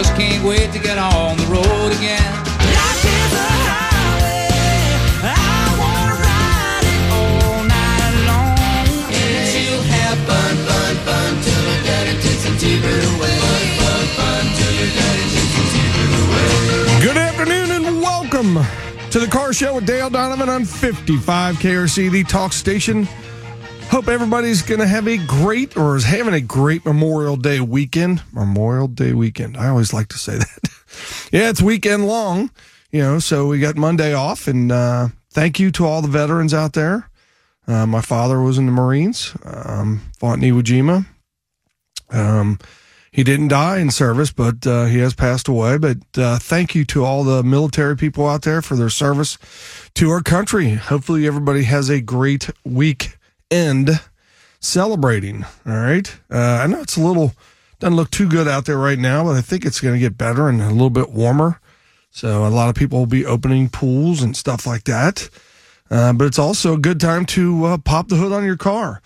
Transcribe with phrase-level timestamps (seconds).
[0.00, 2.24] Just can't wait to get on the road again.
[2.72, 4.48] Life is a highway.
[5.20, 8.56] I wanna ride it all night long.
[9.12, 13.36] And you'll have fun, fun, fun till your daddy takes some T-bird away.
[13.76, 17.04] Fun, fun till your daddy takes some T-bird away.
[17.04, 18.58] Good afternoon and welcome
[19.10, 23.06] to the car show with Dale Donovan on 55 KRC, the talk station.
[23.90, 28.22] Hope everybody's going to have a great or is having a great Memorial Day weekend.
[28.32, 29.56] Memorial Day weekend.
[29.56, 30.68] I always like to say that.
[31.32, 32.52] yeah, it's weekend long,
[32.92, 34.46] you know, so we got Monday off.
[34.46, 37.10] And uh, thank you to all the veterans out there.
[37.66, 41.06] Uh, my father was in the Marines, um, fought in Iwo Jima.
[42.16, 42.60] Um,
[43.10, 45.78] he didn't die in service, but uh, he has passed away.
[45.78, 49.36] But uh, thank you to all the military people out there for their service
[49.94, 50.74] to our country.
[50.74, 52.50] Hopefully, everybody has a great
[53.50, 54.00] weekend
[54.60, 55.44] celebrating.
[55.66, 56.16] All right.
[56.30, 57.32] Uh, I know it's a little,
[57.78, 60.18] doesn't look too good out there right now, but I think it's going to get
[60.18, 61.60] better and a little bit warmer.
[62.12, 65.30] So, a lot of people will be opening pools and stuff like that.
[65.90, 69.00] Uh, but it's also a good time to uh, pop the hood on your car.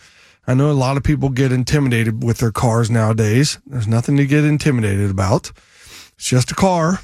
[0.46, 3.58] I know a lot of people get intimidated with their cars nowadays.
[3.66, 5.52] There's nothing to get intimidated about.
[6.16, 7.00] It's just a car,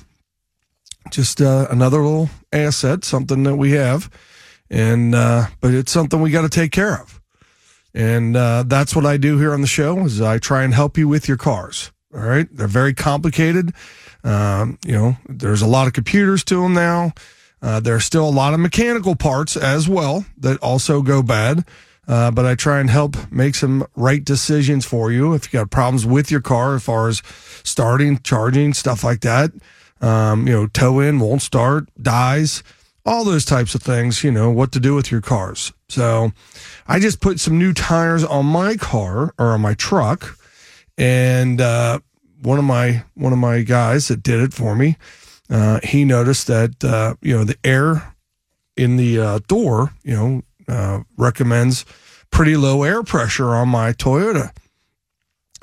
[1.11, 4.11] just uh, another little asset, something that we have,
[4.71, 7.20] and uh, but it's something we got to take care of.
[7.95, 10.97] And uh, that's what I do here on the show is I try and help
[10.97, 11.91] you with your cars.
[12.15, 13.73] All right, they're very complicated.
[14.25, 17.13] Um, you know, there's a lot of computers to them now.
[17.63, 21.65] Uh, there's still a lot of mechanical parts as well that also go bad.
[22.09, 25.33] Uh, but I try and help make some right decisions for you.
[25.35, 27.23] If you got problems with your car, as far as
[27.63, 29.53] starting, charging, stuff like that,
[30.01, 32.65] um, you know, tow in, won't start, dies,
[33.11, 35.73] all those types of things, you know, what to do with your cars.
[35.89, 36.31] So
[36.87, 40.39] I just put some new tires on my car or on my truck.
[40.97, 41.99] And, uh,
[42.43, 44.97] one of my, one of my guys that did it for me,
[45.51, 48.15] uh, he noticed that, uh, you know, the air
[48.77, 51.85] in the, uh, door, you know, uh, recommends
[52.31, 54.53] pretty low air pressure on my Toyota.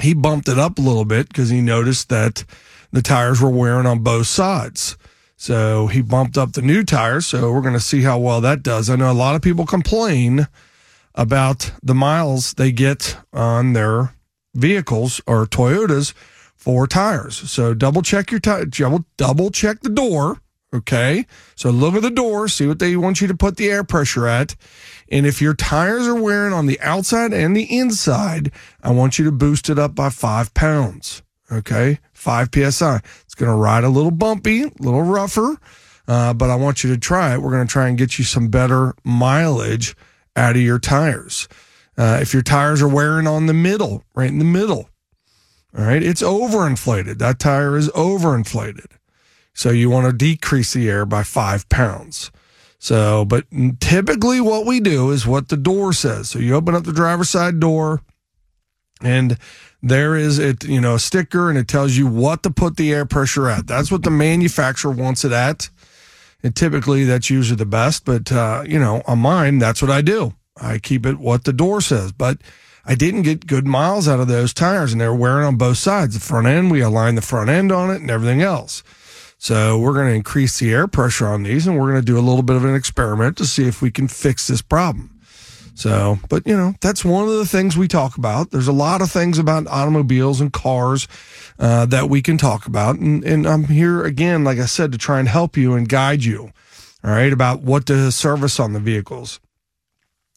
[0.02, 2.44] He bumped it up a little bit because he noticed that
[2.92, 4.98] the tires were wearing on both sides.
[5.38, 7.28] So he bumped up the new tires.
[7.28, 8.90] So we're going to see how well that does.
[8.90, 10.48] I know a lot of people complain
[11.14, 14.14] about the miles they get on their
[14.54, 16.14] vehicles or Toyotas
[16.56, 17.50] for tires.
[17.50, 20.42] So double check your tire, double, double check the door.
[20.74, 21.26] Okay.
[21.56, 24.28] So look at the door, see what they want you to put the air pressure
[24.28, 24.56] at.
[25.10, 28.52] And if your tires are wearing on the outside and the inside,
[28.84, 31.22] I want you to boost it up by five pounds.
[31.52, 32.00] Okay.
[32.18, 33.00] Five PSI.
[33.22, 35.56] It's going to ride a little bumpy, a little rougher,
[36.08, 37.42] uh, but I want you to try it.
[37.42, 39.96] We're going to try and get you some better mileage
[40.36, 41.48] out of your tires.
[41.96, 44.90] Uh, if your tires are wearing on the middle, right in the middle,
[45.78, 47.20] all right, it's overinflated.
[47.20, 48.94] That tire is overinflated.
[49.54, 52.32] So you want to decrease the air by five pounds.
[52.80, 53.46] So, but
[53.80, 56.32] typically what we do is what the door says.
[56.32, 58.02] So you open up the driver's side door
[59.02, 59.38] and
[59.90, 62.94] there is it, you know, a sticker and it tells you what to put the
[62.94, 63.68] air pressure at.
[63.68, 65.70] That's what the manufacturer wants it at.
[66.44, 70.02] And typically that's usually the best, but, uh, you know, on mine, that's what I
[70.02, 70.34] do.
[70.56, 72.40] I keep it what the door says, but
[72.86, 75.78] I didn't get good miles out of those tires and they were wearing on both
[75.78, 76.14] sides.
[76.14, 78.84] The front end, we aligned the front end on it and everything else.
[79.38, 82.18] So we're going to increase the air pressure on these and we're going to do
[82.18, 85.17] a little bit of an experiment to see if we can fix this problem.
[85.78, 88.50] So, but you know, that's one of the things we talk about.
[88.50, 91.08] There's a lot of things about automobiles and cars
[91.60, 92.96] uh, that we can talk about.
[92.96, 96.24] And, and I'm here again, like I said, to try and help you and guide
[96.24, 96.52] you,
[97.04, 99.40] all right, about what to service on the vehicles.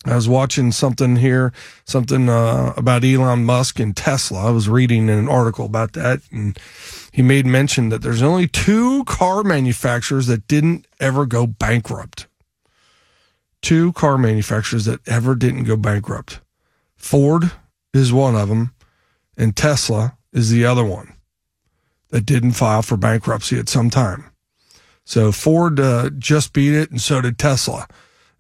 [0.05, 1.55] I was watching something here,
[1.87, 4.49] something uh, about Elon Musk and Tesla.
[4.49, 6.59] I was reading an article about that, and
[7.13, 12.27] he made mention that there's only two car manufacturers that didn't ever go bankrupt.
[13.62, 16.41] Two car manufacturers that ever didn't go bankrupt.
[16.97, 17.53] Ford
[17.93, 18.75] is one of them,
[19.37, 21.15] and Tesla is the other one
[22.11, 24.25] that didn't file for bankruptcy at some time.
[25.05, 27.89] So Ford uh, just beat it, and so did Tesla.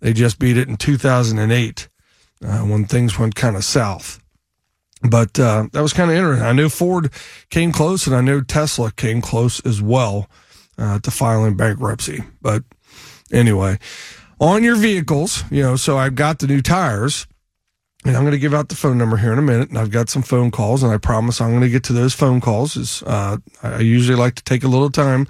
[0.00, 1.88] They just beat it in 2008
[2.44, 4.20] uh, when things went kind of south.
[5.02, 6.46] But uh, that was kind of interesting.
[6.46, 7.10] I knew Ford
[7.48, 10.28] came close, and I knew Tesla came close as well
[10.76, 12.24] uh, to filing bankruptcy.
[12.42, 12.64] But
[13.32, 13.78] anyway,
[14.40, 17.26] on your vehicles, you know, so I've got the new tires.
[18.02, 19.90] And I'm going to give out the phone number here in a minute, and I've
[19.90, 22.74] got some phone calls, and I promise I'm going to get to those phone calls.
[22.74, 25.26] Is uh, I usually like to take a little time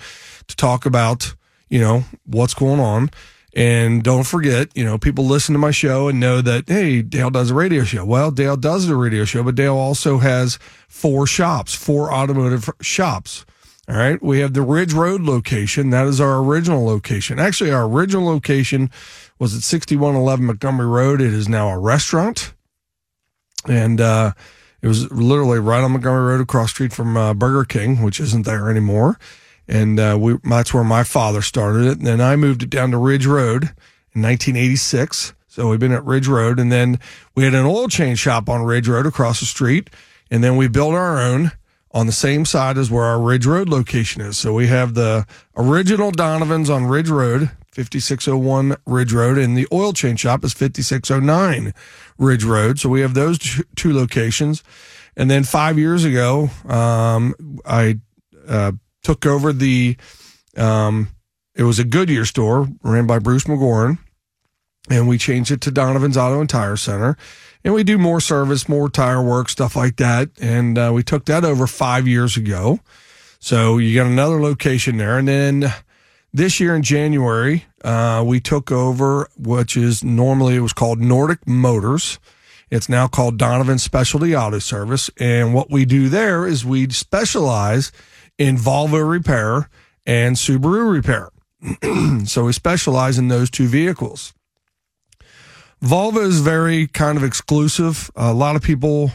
[0.46, 1.34] to talk about,
[1.68, 3.10] you know, what's going on,
[3.54, 7.30] and don't forget, you know, people listen to my show and know that hey, Dale
[7.30, 8.04] does a radio show.
[8.04, 13.44] Well, Dale does a radio show, but Dale also has four shops, four automotive shops.
[13.88, 15.90] All right, we have the Ridge Road location.
[15.90, 17.40] That is our original location.
[17.40, 18.90] Actually, our original location
[19.38, 21.20] was at 6111 Montgomery Road.
[21.20, 22.52] It is now a restaurant
[23.68, 24.32] and uh,
[24.82, 28.46] it was literally right on Montgomery Road, across street from uh, Burger King, which isn't
[28.46, 29.18] there anymore.
[29.68, 31.98] And uh, we that's where my father started it.
[31.98, 33.64] And then I moved it down to Ridge Road
[34.12, 35.34] in 1986.
[35.46, 36.98] So we've been at Ridge Road, and then
[37.34, 39.90] we had an oil change shop on Ridge Road across the street,
[40.30, 41.52] and then we built our own
[41.92, 44.38] on the same side as where our Ridge Road location is.
[44.38, 45.26] So we have the
[45.56, 51.74] original Donovan's on Ridge Road, 5601 Ridge Road, and the oil change shop is 5609
[52.18, 52.78] Ridge Road.
[52.78, 53.38] So we have those
[53.74, 54.62] two locations.
[55.16, 57.34] And then five years ago, um,
[57.66, 57.98] I
[58.48, 58.72] uh,
[59.02, 59.96] took over the,
[60.56, 61.08] um,
[61.54, 63.98] it was a Goodyear store ran by Bruce McGoran,
[64.88, 67.16] and we changed it to Donovan's Auto and Tire Center.
[67.64, 70.30] And we do more service, more tire work, stuff like that.
[70.40, 72.80] And uh, we took that over five years ago.
[73.38, 75.18] So you got another location there.
[75.18, 75.72] And then
[76.32, 81.46] this year in January, uh, we took over, which is normally it was called Nordic
[81.46, 82.18] Motors.
[82.70, 85.10] It's now called Donovan Specialty Auto Service.
[85.18, 87.90] And what we do there is we specialize
[88.38, 89.68] in Volvo repair
[90.06, 91.30] and Subaru repair.
[92.26, 94.32] so we specialize in those two vehicles.
[95.82, 98.10] Volvo is very kind of exclusive.
[98.14, 99.12] A lot of people,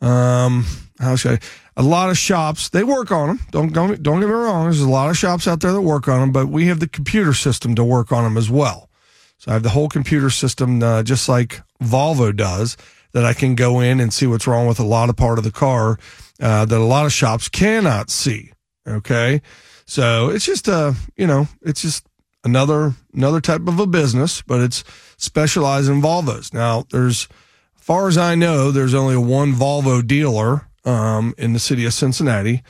[0.00, 0.66] um,
[0.98, 1.38] how should I?
[1.76, 3.40] A lot of shops they work on them.
[3.52, 4.64] Don't don't don't get me wrong.
[4.64, 6.88] There's a lot of shops out there that work on them, but we have the
[6.88, 8.90] computer system to work on them as well.
[9.38, 12.76] So I have the whole computer system, uh, just like Volvo does,
[13.12, 15.44] that I can go in and see what's wrong with a lot of part of
[15.44, 15.98] the car
[16.40, 18.52] uh, that a lot of shops cannot see.
[18.86, 19.40] Okay,
[19.86, 22.07] so it's just a you know it's just
[22.44, 24.84] another another type of a business, but it's
[25.16, 26.52] specialized in Volvos.
[26.52, 27.28] Now, there's,
[27.76, 31.92] as far as I know, there's only one Volvo dealer um, in the city of
[31.92, 32.62] Cincinnati,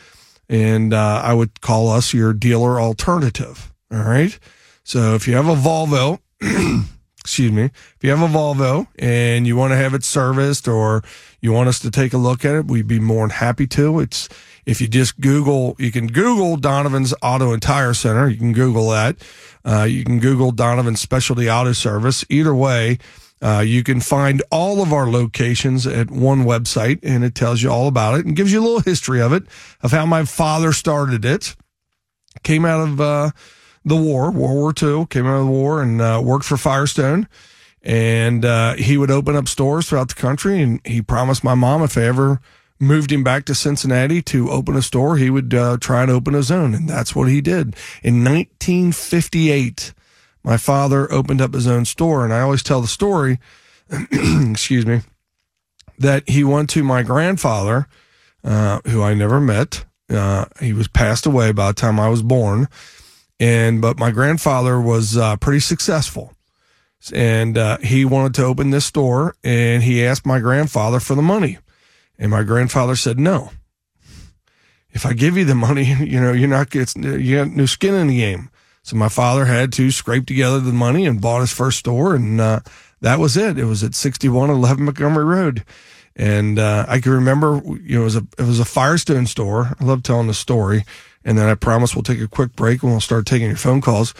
[0.48, 3.72] and uh, I would call us your dealer alternative.
[3.92, 4.38] All right.
[4.84, 6.18] So if you have a Volvo,
[7.28, 11.04] excuse me, if you have a Volvo and you want to have it serviced or
[11.42, 14.00] you want us to take a look at it, we'd be more than happy to.
[14.00, 14.30] It's
[14.64, 18.30] if you just Google, you can Google Donovan's Auto and Tire Center.
[18.30, 19.16] You can Google that.
[19.62, 22.24] Uh, you can Google Donovan's Specialty Auto Service.
[22.30, 22.98] Either way,
[23.42, 27.70] uh, you can find all of our locations at one website, and it tells you
[27.70, 29.42] all about it and gives you a little history of it,
[29.82, 31.56] of how my father started it.
[32.42, 33.30] Came out of uh,
[33.88, 37.28] the war, World War II, came out of the war and uh, worked for Firestone.
[37.82, 41.82] And uh, he would open up stores throughout the country, and he promised my mom
[41.82, 42.40] if I ever
[42.80, 46.34] moved him back to Cincinnati to open a store, he would uh, try and open
[46.34, 46.74] his own.
[46.74, 47.76] And that's what he did.
[48.02, 49.94] In 1958,
[50.44, 52.24] my father opened up his own store.
[52.24, 53.38] And I always tell the story,
[54.10, 55.00] excuse me,
[55.98, 57.88] that he went to my grandfather,
[58.44, 59.84] uh, who I never met.
[60.08, 62.68] Uh, he was passed away by the time I was born.
[63.40, 66.32] And, but my grandfather was uh, pretty successful.
[67.12, 71.22] And uh, he wanted to open this store and he asked my grandfather for the
[71.22, 71.58] money.
[72.18, 73.50] And my grandfather said, no.
[74.90, 77.94] If I give you the money, you know, you're not, it's, you got new skin
[77.94, 78.50] in the game.
[78.82, 82.14] So my father had to scrape together the money and bought his first store.
[82.14, 82.60] And, uh,
[83.00, 83.58] that was it.
[83.58, 85.64] It was at 6111 Montgomery Road.
[86.16, 89.76] And, uh, I can remember, you know, it was a, it was a Firestone store.
[89.78, 90.84] I love telling the story.
[91.28, 93.82] And then I promise we'll take a quick break and we'll start taking your phone
[93.82, 94.14] calls.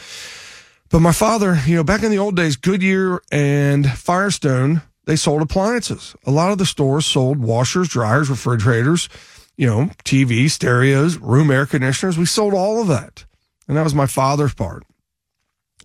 [0.91, 5.41] But my father, you know, back in the old days, Goodyear and Firestone, they sold
[5.41, 6.15] appliances.
[6.27, 9.09] A lot of the stores sold washers, dryers, refrigerators,
[9.57, 12.19] you know, TVs, stereos, room air conditioners.
[12.19, 13.25] We sold all of that.
[13.67, 14.85] And that was my father's part.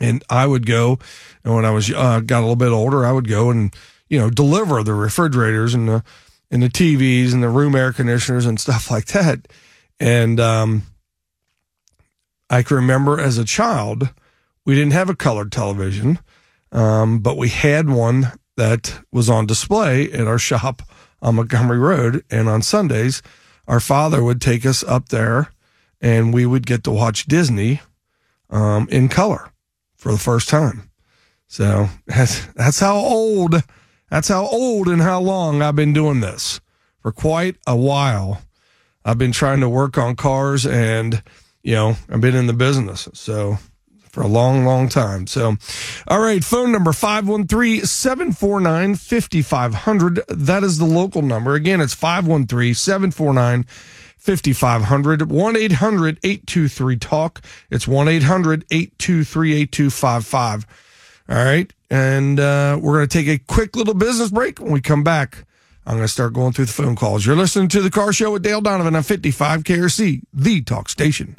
[0.02, 1.00] And I would go,
[1.46, 3.74] and when I was uh, got a little bit older, I would go and
[4.10, 6.04] you know deliver the refrigerators and the
[6.52, 9.48] and the TVs and the room air conditioners and stuff like that.
[10.02, 10.84] And um,
[12.54, 14.10] I can remember as a child,
[14.64, 16.20] we didn't have a colored television,
[16.72, 20.84] um, but we had one that was on display at our shop
[21.20, 22.24] on Montgomery Road.
[22.30, 23.24] And on Sundays,
[23.68, 25.52] our father would take us up there
[26.00, 27.82] and we would get to watch Disney
[28.52, 29.52] um, in color
[29.96, 30.92] for the first time.
[31.48, 33.64] So that's, that's how old,
[34.12, 36.62] that's how old and how long I've been doing this
[37.00, 38.44] for quite a while.
[39.04, 41.24] I've been trying to work on cars and,
[41.64, 43.08] you know, I've been in the business.
[43.14, 43.58] So
[44.14, 45.26] for a long, long time.
[45.26, 45.56] So,
[46.08, 50.22] all right, phone number 513 749 5500.
[50.30, 51.56] That is the local number.
[51.56, 53.64] Again, it's 513 749
[54.18, 55.32] 5500.
[55.32, 57.42] 1 800 823 TALK.
[57.72, 60.66] It's 1 800 823 8255.
[61.30, 61.74] All right.
[61.90, 64.60] And uh, we're going to take a quick little business break.
[64.60, 65.46] When we come back,
[65.86, 67.26] I'm going to start going through the phone calls.
[67.26, 71.36] You're listening to the car show with Dale Donovan on 55 KRC, the talk station.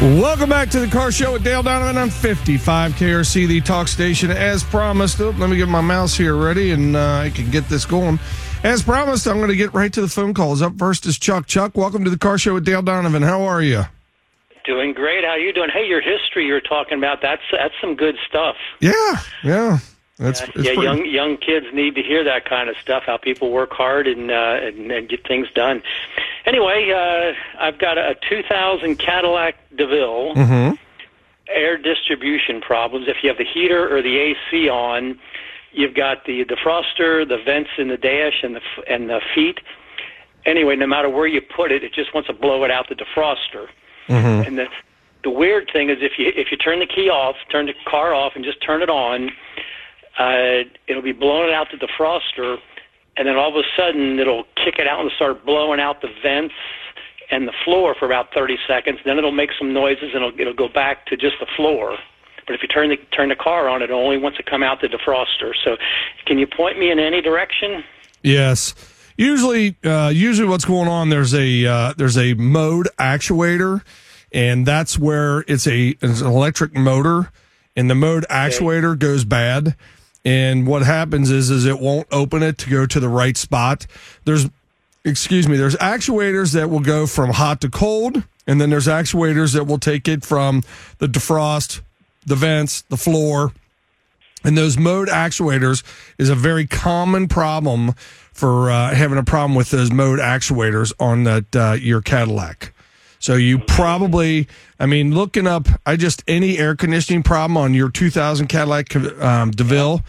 [0.00, 4.30] Welcome back to the car show with Dale Donovan on 55 KRC, the talk station.
[4.30, 7.68] As promised, oh, let me get my mouse here ready and uh, I can get
[7.68, 8.20] this going.
[8.62, 10.62] As promised, I'm going to get right to the phone calls.
[10.62, 11.46] Up first is Chuck.
[11.46, 13.22] Chuck, welcome to the car show with Dale Donovan.
[13.22, 13.82] How are you?
[14.64, 15.24] Doing great.
[15.24, 15.70] How are you doing?
[15.72, 18.54] Hey, your history you're talking about that's that's some good stuff.
[18.78, 19.78] Yeah, yeah.
[20.20, 23.04] That's yeah, pretty- young young kids need to hear that kind of stuff.
[23.06, 25.82] How people work hard and uh, and, and get things done.
[26.46, 30.34] Anyway, uh, I've got a 2000 Cadillac DeVille.
[30.34, 30.78] Mhm.
[31.48, 33.08] Air distribution problems.
[33.08, 35.18] If you have the heater or the AC on,
[35.72, 39.58] you've got the defroster, the vents in the dash, and the f- and the feet.
[40.46, 42.94] Anyway, no matter where you put it, it just wants to blow it out the
[42.94, 43.66] defroster.
[44.46, 44.66] And the
[45.24, 48.14] the weird thing is if you if you turn the key off, turn the car
[48.14, 49.30] off, and just turn it on,
[50.20, 52.58] uh, it'll be blowing out to the defroster,
[53.16, 56.08] and then all of a sudden it'll kick it out and start blowing out the
[56.22, 56.54] vents
[57.30, 58.98] and the floor for about 30 seconds.
[59.04, 61.96] Then it'll make some noises and it'll, it'll go back to just the floor.
[62.46, 64.80] But if you turn the turn the car on, it only wants to come out
[64.80, 65.52] the defroster.
[65.64, 65.76] So,
[66.26, 67.82] can you point me in any direction?
[68.22, 68.74] Yes.
[69.16, 73.82] Usually, uh, usually what's going on, there's a, uh, there's a mode actuator
[74.32, 77.30] and that's where it's a, it's an electric motor
[77.76, 79.76] and the mode actuator goes bad.
[80.24, 83.86] And what happens is, is it won't open it to go to the right spot.
[84.24, 84.48] There's,
[85.04, 88.22] excuse me, there's actuators that will go from hot to cold.
[88.46, 90.62] And then there's actuators that will take it from
[90.98, 91.82] the defrost,
[92.26, 93.52] the vents, the floor,
[94.44, 95.82] and those mode actuators
[96.18, 97.92] is a very common problem
[98.32, 102.72] for uh, having a problem with those mode actuators on that uh, your Cadillac.
[103.20, 104.48] So you probably,
[104.80, 109.50] I mean, looking up, I just any air conditioning problem on your 2000 Cadillac um,
[109.52, 110.00] Deville.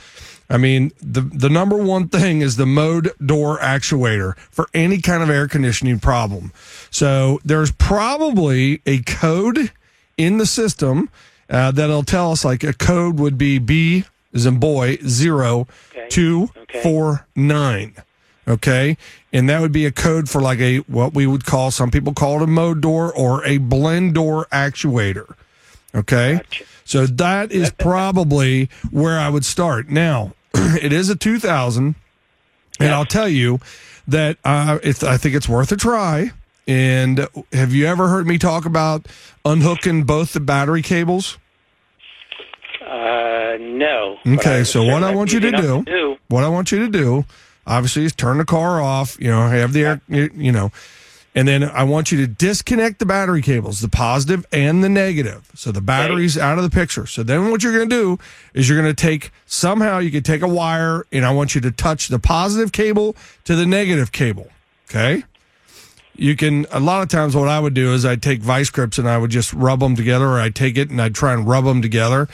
[0.50, 5.24] I mean, the the number one thing is the mode door actuator for any kind
[5.24, 6.52] of air conditioning problem.
[6.90, 9.72] So there's probably a code
[10.18, 11.10] in the system
[11.50, 14.04] uh, that'll tell us like a code would be B
[14.34, 16.08] as in boy zero Okay.
[16.10, 16.82] two Okay.
[16.82, 17.96] four nine.
[18.52, 18.98] Okay.
[19.32, 22.14] And that would be a code for like a what we would call some people
[22.14, 25.36] call it a mode door or a blend door actuator.
[25.96, 26.36] Okay.
[26.36, 26.64] Gotcha.
[26.84, 29.90] So that is probably where I would start.
[29.90, 31.96] Now, it is a 2000,
[32.80, 33.60] and I'll tell you
[34.08, 36.32] that uh, it's, I think it's worth a try.
[36.68, 39.08] And have you ever heard me talk about
[39.46, 41.38] unhooking both the battery cables?
[42.86, 44.18] Uh, no.
[44.26, 47.26] Okay, so what I want you to enough do, what I want you to do,
[47.66, 49.18] obviously, is turn the car off.
[49.20, 50.72] You know, have the air, you know,
[51.34, 55.50] and then I want you to disconnect the battery cables, the positive and the negative.
[55.56, 57.06] So the battery's out of the picture.
[57.06, 58.20] So then what you're going to do
[58.54, 61.62] is you're going to take somehow you could take a wire, and I want you
[61.62, 63.16] to touch the positive cable
[63.46, 64.50] to the negative cable.
[64.90, 65.24] Okay.
[66.18, 68.98] You can a lot of times what I would do is I'd take vice grips
[68.98, 71.48] and I would just rub them together, or I'd take it and I'd try and
[71.48, 72.28] rub them together.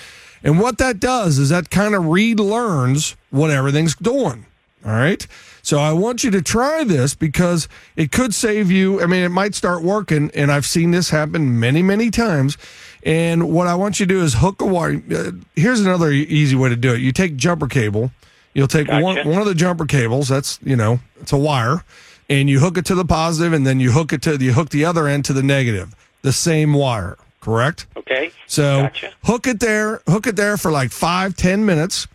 [0.44, 4.48] And what that does is that kind of relearns what everything's doing.
[4.86, 5.26] All right.
[5.62, 9.02] So I want you to try this because it could save you.
[9.02, 12.58] I mean, it might start working, and I've seen this happen many, many times.
[13.04, 15.02] And what I want you to do is hook a wire.
[15.14, 17.02] Uh, here's another easy way to do it.
[17.02, 18.12] You take jumper cable.
[18.54, 20.30] You'll take one, one of the jumper cables.
[20.30, 21.84] That's you know, it's a wire,
[22.30, 24.70] and you hook it to the positive, and then you hook it to you hook
[24.70, 25.96] the other end to the negative.
[26.24, 27.86] The same wire, correct?
[27.96, 28.32] Okay.
[28.48, 29.14] So Gotcha.
[29.26, 32.08] hook it there, hook it there for like five, ten minutes.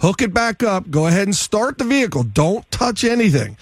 [0.00, 0.90] Hook it back up.
[0.90, 2.22] Go ahead and start the vehicle.
[2.22, 3.56] Don't touch anything.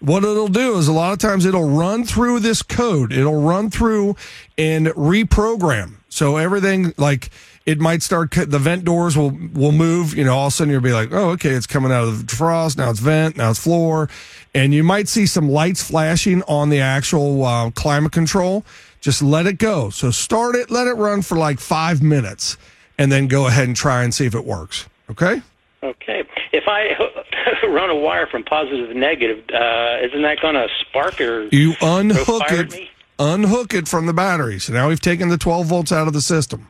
[0.00, 3.12] What it'll do is a lot of times it'll run through this code.
[3.12, 4.16] It'll run through
[4.58, 5.94] and reprogram.
[6.08, 7.30] So everything like
[7.64, 10.14] it might start the vent doors will will move.
[10.14, 12.26] You know, all of a sudden you'll be like, oh, okay, it's coming out of
[12.26, 12.76] the frost.
[12.76, 13.36] Now it's vent.
[13.36, 14.10] Now it's floor,
[14.54, 18.64] and you might see some lights flashing on the actual uh, climate control.
[19.00, 19.90] Just let it go.
[19.90, 22.56] So start it, let it run for like five minutes,
[22.98, 24.86] and then go ahead and try and see if it works.
[25.10, 25.40] Okay.
[25.84, 26.24] Okay.
[26.52, 31.20] If I run a wire from positive to negative, uh, isn't that going to spark
[31.20, 32.90] or You unhook fire it, me?
[33.18, 34.58] unhook it from the battery.
[34.58, 36.68] So now we've taken the 12 volts out of the system.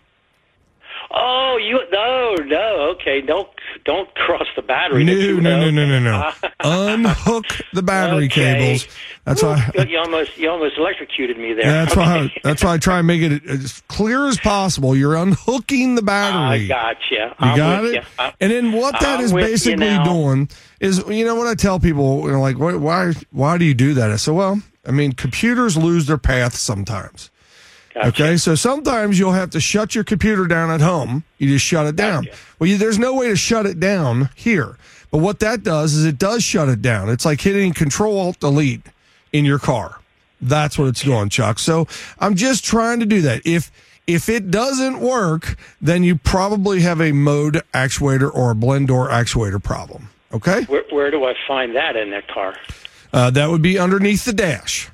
[1.16, 2.90] Oh, you no, no.
[2.97, 3.49] Okay, don't
[3.85, 5.04] don't cross the battery.
[5.04, 6.33] No, you no, no, no, no, no.
[6.61, 8.54] Unhook the battery Okay.
[8.54, 8.88] cables.
[9.25, 9.71] That's why.
[9.78, 11.64] Ooh, you almost you almost electrocuted me there.
[11.71, 12.00] That's Okay.
[12.00, 12.35] why.
[12.42, 14.97] That's why I try and make it as clear as possible.
[14.97, 16.64] You're unhooking the battery.
[16.64, 17.18] I got you.
[17.40, 18.04] You got it.
[18.40, 20.49] and then what that I'm is basically doing
[20.80, 23.75] is, you know, what I tell people, you know, like, why, why, why do you
[23.75, 24.11] do that?
[24.11, 27.30] I said, well, I mean, computers lose their path sometimes.
[27.96, 31.24] Okay, so sometimes you'll have to shut your computer down at home.
[31.38, 32.24] You just shut it down.
[32.24, 32.36] Gotcha.
[32.58, 34.76] Well, you, there's no way to shut it down here.
[35.12, 37.08] But what that does is it does shut it down.
[37.08, 38.82] It's like hitting Control Alt Delete
[39.32, 40.00] in your car.
[40.40, 41.58] That's what it's doing, Chuck.
[41.60, 41.86] So
[42.18, 43.42] I'm just trying to do that.
[43.46, 43.70] If
[44.06, 49.08] if it doesn't work, then you probably have a mode actuator or a blend door
[49.08, 50.10] actuator problem.
[50.32, 52.56] Okay, Where, where do I find that in that car?
[53.12, 54.90] uh, that would be underneath the dash.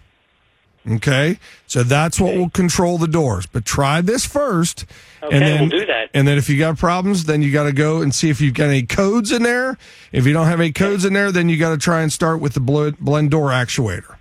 [0.88, 3.46] Okay, so that's what will control the doors.
[3.46, 4.86] But try this first,
[5.22, 6.08] Okay, and then we'll do that.
[6.14, 8.54] And then if you got problems, then you got to go and see if you've
[8.54, 9.76] got any codes in there.
[10.10, 12.40] If you don't have any codes in there, then you got to try and start
[12.40, 14.16] with the blend, blend door actuator.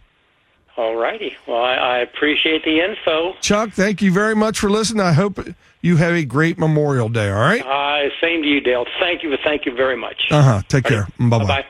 [0.76, 1.36] All righty.
[1.48, 3.34] Well, I, I appreciate the info.
[3.42, 5.02] Chuck, thank you very much for listening.
[5.02, 5.40] I hope
[5.82, 7.30] you have a great Memorial Day.
[7.30, 7.66] All right.
[7.66, 8.86] Uh, same to you, Dale.
[9.00, 9.36] Thank you.
[9.44, 10.28] Thank you very much.
[10.30, 10.62] Uh huh.
[10.68, 11.08] Take care.
[11.20, 11.46] Bye bye.
[11.46, 11.66] Bye.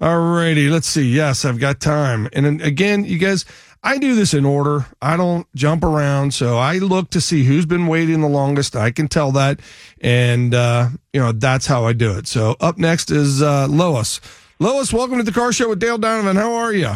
[0.00, 0.68] All righty.
[0.68, 1.08] Let's see.
[1.08, 2.28] Yes, I've got time.
[2.32, 3.44] And again, you guys,
[3.84, 4.86] I do this in order.
[5.00, 6.34] I don't jump around.
[6.34, 8.76] So I look to see who's been waiting the longest.
[8.76, 9.60] I can tell that.
[10.00, 12.28] And, uh, you know, that's how I do it.
[12.28, 14.20] So up next is uh, Lois.
[14.60, 16.36] Lois, welcome to the car show with Dale Donovan.
[16.36, 16.92] How are you?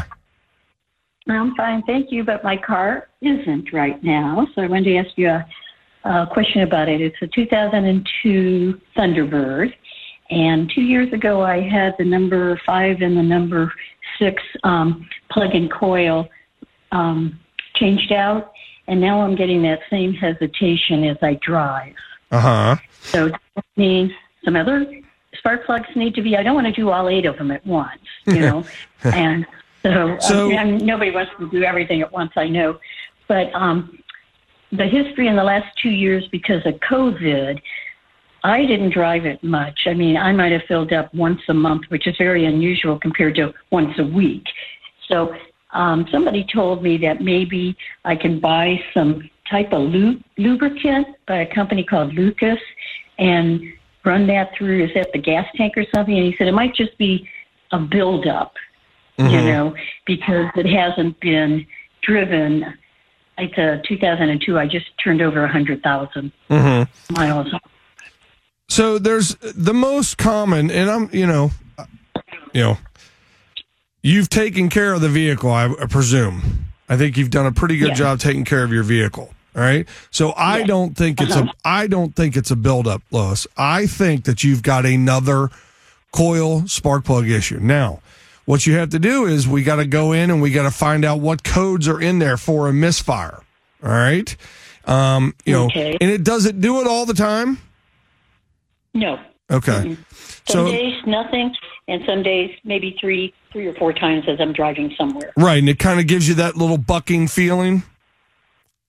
[1.28, 4.46] I'm fine, thank you, but my car isn't right now.
[4.54, 5.44] So I wanted to ask you a,
[6.04, 7.00] a question about it.
[7.00, 9.74] It's a 2002 Thunderbird.
[10.30, 13.72] And two years ago, I had the number five and the number
[14.20, 16.28] six um, plug and coil
[16.96, 17.38] um,
[17.74, 18.52] changed out.
[18.88, 21.94] And now I'm getting that same hesitation as I drive.
[22.30, 22.76] Uh huh.
[23.02, 24.86] So does mean some other
[25.34, 26.36] spark plugs need to be.
[26.36, 28.64] I don't want to do all eight of them at once, you know.
[29.04, 29.44] and
[29.82, 32.32] so, So- um, and nobody wants to do everything at once.
[32.36, 32.78] I know,
[33.28, 33.98] but um,
[34.70, 37.60] the history in the last two years because of COVID.
[38.44, 39.80] I didn't drive it much.
[39.86, 43.34] I mean, I might have filled up once a month, which is very unusual compared
[43.36, 44.44] to once a week.
[45.08, 45.34] So
[45.76, 51.38] um, somebody told me that maybe I can buy some type of lu- lubricant by
[51.38, 52.58] a company called Lucas
[53.18, 53.60] and
[54.04, 54.84] run that through.
[54.84, 56.16] Is that the gas tank or something?
[56.16, 57.28] And he said it might just be
[57.72, 58.54] a buildup,
[59.18, 59.46] you mm-hmm.
[59.46, 59.74] know,
[60.06, 61.66] because it hasn't been
[62.02, 62.64] driven.
[63.36, 64.58] It's a uh, 2002.
[64.58, 67.14] I just turned over a 100,000 mm-hmm.
[67.14, 67.48] miles.
[68.70, 71.50] So there's the most common, and I'm, you know,
[72.54, 72.78] you know,
[74.06, 76.66] you've taken care of the vehicle, I, I presume.
[76.88, 77.98] I think you've done a pretty good Yes.
[77.98, 79.32] job taking care of your vehicle.
[79.56, 79.86] All right.
[80.10, 83.46] So I don't think it's a, I don't think it's a buildup, Lois.
[83.56, 85.50] I think that you've got another
[86.12, 87.58] coil spark plug issue.
[87.58, 88.00] Now,
[88.44, 90.70] what you have to do is we got to go in and we got to
[90.70, 93.40] find out what codes are in there for a misfire.
[93.82, 94.36] All right.
[94.84, 97.58] Um, you know, and it does it do it all the time?
[98.94, 99.18] No.
[99.50, 99.96] Okay.
[100.46, 101.54] Some So days nothing,
[101.88, 105.32] and some days maybe three, three or four times as I'm driving somewhere.
[105.36, 107.82] right, and it kind of gives you that little bucking feeling.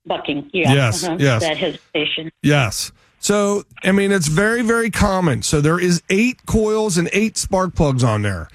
[0.06, 0.74] Bucking, yeah.
[0.74, 1.42] Yes, yes.
[1.44, 2.32] That hesitation.
[2.42, 2.92] Yes.
[3.20, 5.42] So I mean, it's very very common.
[5.42, 8.48] So there is eight coils and eight spark plugs on there.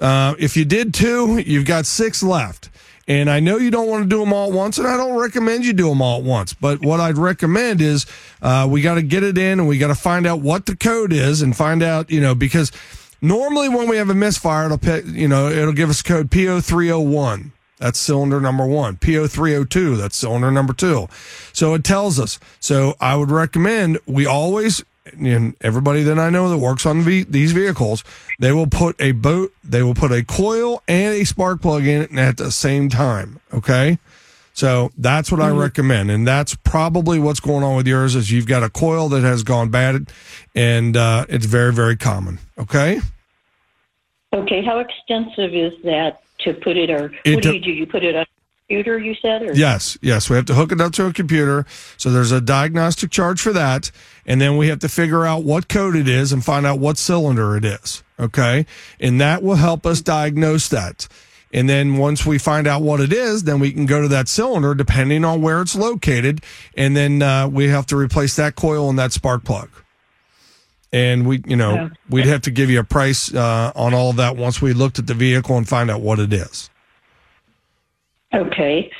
[0.00, 2.69] Uh, if you did two, you've got six left.
[3.10, 5.18] And I know you don't want to do them all at once, and I don't
[5.18, 6.54] recommend you do them all at once.
[6.54, 8.06] But what I'd recommend is
[8.40, 10.76] uh, we got to get it in and we got to find out what the
[10.76, 12.70] code is and find out, you know, because
[13.20, 17.50] normally when we have a misfire, it'll, pick, you know, it'll give us code P0301.
[17.78, 18.96] That's cylinder number one.
[18.98, 21.08] P0302, that's cylinder number two.
[21.52, 22.38] So it tells us.
[22.60, 27.52] So I would recommend we always, and everybody that I know that works on these
[27.52, 28.04] vehicles,
[28.38, 32.02] they will put a boat, they will put a coil and a spark plug in
[32.02, 33.40] it at the same time.
[33.52, 33.98] Okay.
[34.52, 36.10] So that's what I recommend.
[36.10, 39.42] And that's probably what's going on with yours is you've got a coil that has
[39.42, 40.12] gone bad
[40.54, 42.40] and uh, it's very, very common.
[42.58, 43.00] Okay.
[44.32, 47.70] Okay, how extensive is that to put it, or It what do you do?
[47.70, 48.26] You put it on
[48.70, 49.42] computer, you said?
[49.42, 49.52] Or?
[49.52, 50.30] Yes, yes.
[50.30, 51.66] We have to hook it up to a computer.
[51.96, 53.90] So there's a diagnostic charge for that.
[54.24, 56.96] And then we have to figure out what code it is and find out what
[56.96, 58.04] cylinder it is.
[58.18, 58.66] Okay.
[59.00, 61.08] And that will help us diagnose that.
[61.52, 64.28] And then once we find out what it is, then we can go to that
[64.28, 66.44] cylinder depending on where it's located.
[66.76, 69.68] And then uh, we have to replace that coil and that spark plug.
[70.92, 74.16] And we, you know, we'd have to give you a price uh, on all of
[74.16, 76.69] that once we looked at the vehicle and find out what it is.
[78.32, 78.90] Okay.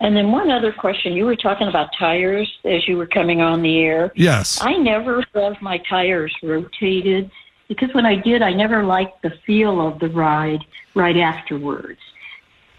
[0.00, 1.12] And then one other question.
[1.12, 4.12] You were talking about tires as you were coming on the air.
[4.14, 4.58] Yes.
[4.62, 7.30] I never have my tires rotated
[7.68, 12.00] because when I did, I never liked the feel of the ride right afterwards.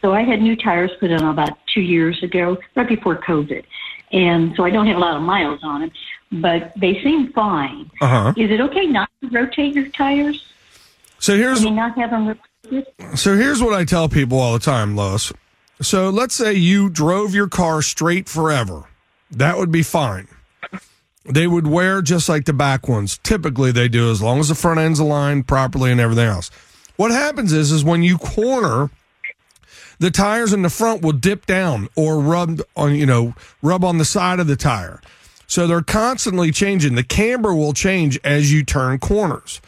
[0.01, 3.63] So I had new tires put on about two years ago, right before COVID.
[4.11, 5.91] And so I don't have a lot of miles on them,
[6.41, 7.89] but they seem fine.
[8.01, 8.33] Uh huh.
[8.35, 10.43] Is it okay not to rotate your tires?
[11.19, 12.87] So I here's mean, not have them rotated?
[13.15, 15.31] So here's what I tell people all the time, Lois.
[15.81, 18.83] So let's say you drove your car straight forever.
[19.31, 20.27] That would be fine.
[21.25, 23.19] They would wear just like the back ones.
[23.23, 26.49] Typically they do as long as the front end's aligned properly and everything else.
[26.97, 28.89] What happens is is when you corner
[29.99, 33.99] the tires in the front will dip down or rub on, you know, rub on
[33.99, 34.99] the side of the tire.
[35.45, 36.95] So they're constantly changing.
[36.95, 39.61] The camber will change as you turn corners.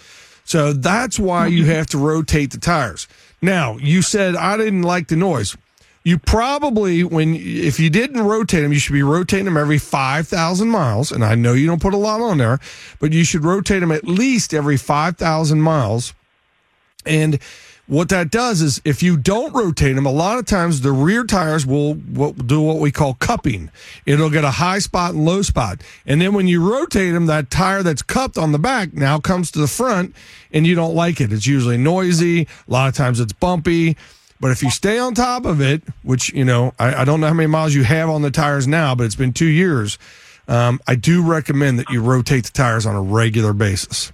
[0.43, 1.73] So that's why you mm-hmm.
[1.73, 3.07] have to rotate the tires.
[3.41, 5.55] Now, you said I didn't like the noise.
[6.03, 10.27] You probably, when if you didn't rotate them, you should be rotating them every five
[10.27, 11.11] thousand miles.
[11.11, 12.59] And I know you don't put a lot on there,
[12.99, 16.13] but you should rotate them at least every five thousand miles.
[17.05, 17.39] And
[17.87, 21.25] what that does is if you don't rotate them, a lot of times the rear
[21.25, 23.69] tires will, do what we call cupping.
[24.05, 25.81] It'll get a high spot and low spot.
[26.05, 29.51] And then when you rotate them, that tire that's cupped on the back now comes
[29.51, 30.15] to the front
[30.53, 31.33] and you don't like it.
[31.33, 32.43] It's usually noisy.
[32.43, 33.97] A lot of times it's bumpy.
[34.43, 37.27] But if you stay on top of it, which, you know, I, I don't know
[37.27, 39.97] how many miles you have on the tires now, but it's been two years.
[40.49, 44.11] Um, I do recommend that you rotate the tires on a regular basis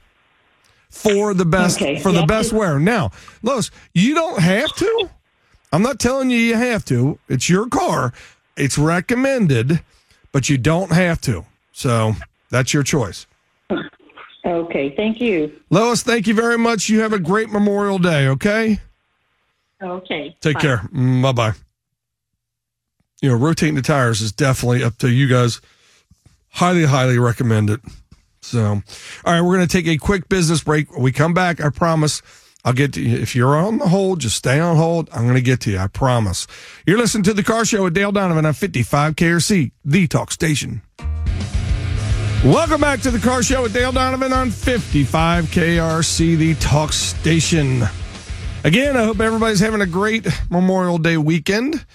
[0.91, 1.97] for the best Okay.
[1.97, 2.77] for the best wear.
[2.77, 3.09] Now,
[3.41, 5.09] Lois, you don't have to.
[5.73, 7.17] I'm not telling you you have to.
[7.27, 8.13] It's your car.
[8.55, 9.81] It's recommended,
[10.31, 11.43] but you don't have to.
[11.71, 12.13] So
[12.51, 13.25] that's your choice.
[14.45, 15.59] Okay, thank you.
[15.71, 16.87] Lois, thank you very much.
[16.87, 18.79] You have a great Memorial Day, okay?
[19.81, 20.35] Okay.
[20.41, 20.61] Take bye.
[20.61, 20.77] care.
[20.93, 21.53] Mm, bye bye.
[23.21, 25.59] You know, rotating the tires is definitely up to you guys.
[26.49, 27.81] Highly, highly recommend it.
[28.41, 28.81] So, all
[29.25, 30.91] right, we're going to take a quick business break.
[30.91, 32.21] When we come back, I promise
[32.63, 33.17] I'll get to you.
[33.17, 35.09] If you're on the hold, just stay on hold.
[35.13, 35.77] I'm going to get to you.
[35.77, 36.47] I promise.
[36.85, 40.81] You're listening to the car show with Dale Donovan on 55 KRC, the talk station.
[42.43, 47.83] Welcome back to the car show with Dale Donovan on 55 KRC, the talk station.
[48.63, 51.85] Again, I hope everybody's having a great Memorial Day weekend.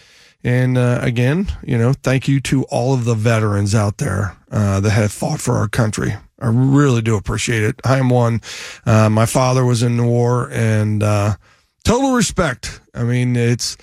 [0.42, 4.80] And uh, again, you know, thank you to all of the veterans out there uh,
[4.80, 6.14] that have fought for our country.
[6.40, 7.80] I really do appreciate it.
[7.84, 8.40] I am one.
[8.86, 11.36] Uh, my father was in the war, and uh,
[11.84, 12.80] total respect.
[12.94, 13.76] I mean, it's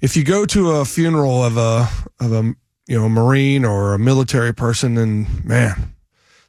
[0.00, 1.88] if you go to a funeral of a
[2.20, 2.54] of a
[2.86, 5.94] you know Marine or a military person, and man,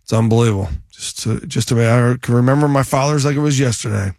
[0.03, 0.69] it's unbelievable.
[0.91, 4.13] Just to, just to I can remember my father's like it was yesterday.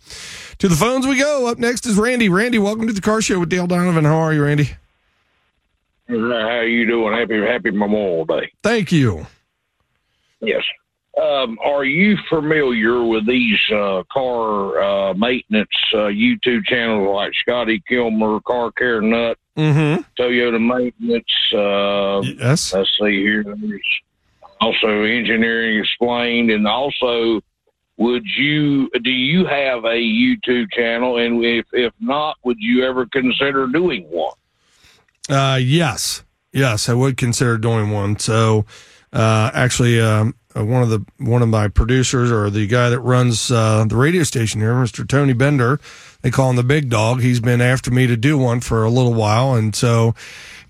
[0.59, 1.47] To the phones we go.
[1.49, 2.29] Up next is Randy.
[2.29, 4.05] Randy, welcome to the car show with Dale Donovan.
[4.05, 4.71] How are you, Randy?
[6.09, 7.12] How are you doing?
[7.12, 8.51] Happy Happy Memorial Day.
[8.62, 9.27] Thank you.
[10.40, 10.62] Yes.
[11.21, 17.83] Um, are you familiar with these uh, car uh, maintenance uh, YouTube channels like Scotty
[17.88, 20.03] Kilmer, Car Care Nut, Mm-hmm.
[20.23, 21.25] Toyota Maintenance?
[21.55, 22.73] Uh, Yes.
[22.75, 23.42] let's see here.
[23.45, 23.81] There's
[24.61, 27.40] also Engineering Explained, and also,
[27.97, 31.19] would you do you have a YouTube channel?
[31.19, 34.35] And if if not, would you ever consider doing one?
[35.29, 36.23] Uh, yes.
[36.53, 38.19] Yes, I would consider doing one.
[38.19, 38.65] So,
[39.13, 43.01] uh, actually, um, uh, one of the one of my producers or the guy that
[43.01, 45.07] runs uh, the radio station here, Mr.
[45.07, 45.79] Tony Bender,
[46.23, 47.21] they call him the big dog.
[47.21, 50.15] He's been after me to do one for a little while, and so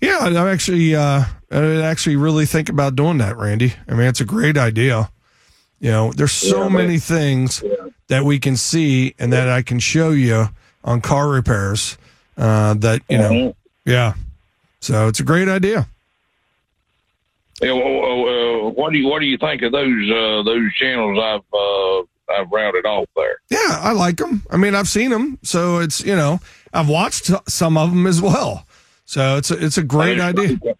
[0.01, 3.73] yeah, I'm actually uh, I actually really think about doing that, Randy.
[3.87, 5.09] I mean, it's a great idea.
[5.79, 7.63] You know, there's so Yeah, many things
[8.07, 10.49] that we can see and that I can show you
[10.83, 11.97] on car repairs
[12.37, 14.13] uh, that you know, yeah.
[14.79, 15.87] So it's a great idea.
[17.61, 21.17] Yeah, well, uh, what do you what do you think of those uh, those channels
[21.19, 21.99] I've uh,
[22.41, 23.37] I've routed off there?
[23.49, 24.43] Yeah, I like them.
[24.51, 26.39] I mean, I've seen them, so it's you know,
[26.73, 28.65] I've watched some of them as well.
[29.05, 30.49] So it's a, it's a great idea.
[30.49, 30.75] You-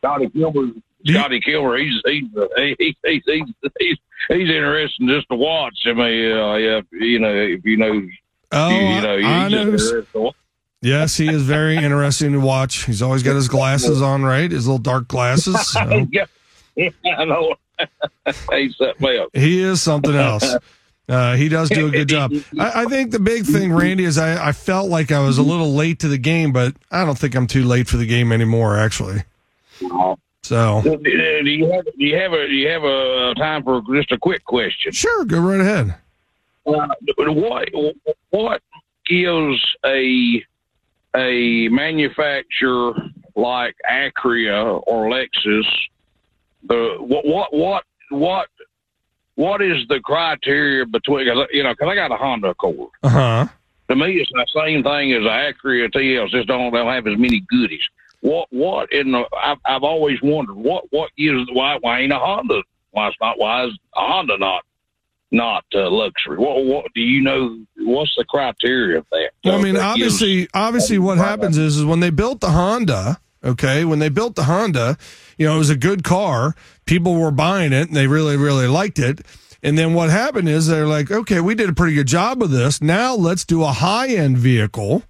[1.14, 3.44] Scotty Kilmer, he's he's uh, he, he, he's he's
[3.80, 3.98] he's
[4.30, 5.78] he's interesting just to watch.
[5.86, 8.08] I mean, uh, yeah, you know, if you know,
[8.52, 9.62] Oh, you, you know, I, I he's know.
[9.62, 10.32] interesting.
[10.82, 12.86] Yes, he is very interesting to watch.
[12.86, 14.50] He's always got his glasses on, right?
[14.50, 15.68] His little dark glasses.
[15.72, 16.26] So yeah,
[16.78, 17.56] I know.
[18.52, 19.30] he set me up.
[19.34, 20.56] he is something else.
[21.10, 22.34] Uh, he does do a good job.
[22.60, 25.42] I, I think the big thing, Randy, is I, I felt like I was a
[25.44, 28.32] little late to the game, but I don't think I'm too late for the game
[28.32, 29.24] anymore, actually.
[30.48, 34.14] So, Do you have do you have a do you have a time for just
[34.14, 34.94] a quick question?
[34.94, 35.96] sure, go right ahead.
[36.66, 37.68] Uh, what
[38.30, 38.62] what
[39.06, 40.42] gives a
[41.16, 42.94] a manufacturer
[43.36, 45.66] like Acura or Lexus,
[46.64, 48.48] the what what what what
[49.36, 51.74] what is the criteria between you know?
[51.74, 52.90] Because I got a Honda Accord.
[53.04, 53.48] Uh huh.
[53.90, 56.30] To me, it's the same thing as an Acura TL.
[56.30, 57.84] Just don't don't have as many goodies.
[58.28, 59.24] What what in the?
[59.42, 62.62] I've, I've always wondered what what gives why why ain't a Honda?
[62.92, 63.40] Why it's not?
[63.40, 64.64] Why is a Honda not
[65.32, 66.38] not uh, luxury?
[66.38, 67.58] What what do you know?
[67.78, 69.30] What's the criteria of that?
[69.46, 72.52] Well, I mean, That gives- obviously, obviously, what happens is, is when they built the
[72.52, 73.20] Honda.
[73.44, 74.98] Okay, when they built the Honda,
[75.38, 76.56] you know, it was a good car.
[76.86, 79.22] People were buying it, and they really, really liked it.
[79.64, 82.50] And then what happened is they're like, okay, we did a pretty good job of
[82.50, 82.82] this.
[82.82, 85.04] Now let's do a high end vehicle.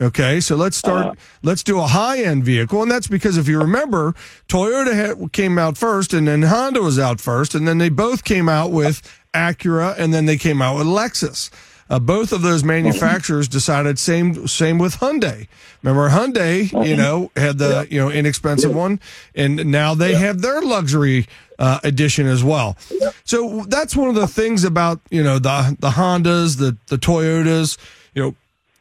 [0.00, 1.18] Okay, so let's start.
[1.42, 4.14] let's do a high end vehicle, and that's because if you remember,
[4.48, 8.24] Toyota had, came out first, and then Honda was out first, and then they both
[8.24, 9.02] came out with
[9.34, 11.50] Acura, and then they came out with Lexus.
[11.90, 15.48] Uh, both of those manufacturers decided same same with Hyundai.
[15.82, 19.00] Remember Hyundai, you know, had the you know inexpensive one,
[19.34, 21.26] and now they have their luxury
[21.58, 22.78] uh, edition as well.
[23.24, 27.76] So that's one of the things about you know the the Hondas, the the Toyotas,
[28.14, 28.36] you know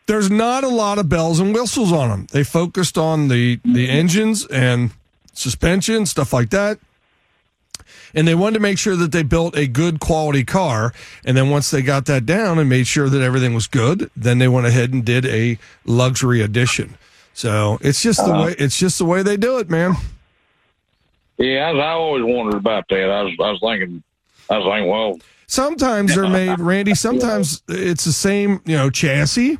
[0.09, 2.27] there's not a lot of bells and whistles on them.
[2.31, 4.89] They focused on the the engines and
[5.33, 6.79] suspension stuff like that.
[8.15, 10.93] And they wanted to make sure that they built a good quality car.
[11.23, 14.39] And then once they got that down and made sure that everything was good, then
[14.39, 16.97] they went ahead and did a luxury edition.
[17.35, 18.45] So it's just the uh-huh.
[18.45, 19.93] way it's just the way they do it, man.
[21.37, 23.11] Yeah, I, I always wondered about that.
[23.11, 24.01] I was I was thinking,
[24.49, 26.95] I was thinking, well, Sometimes they're made, Randy.
[27.09, 29.59] Sometimes it's the same, you know, chassis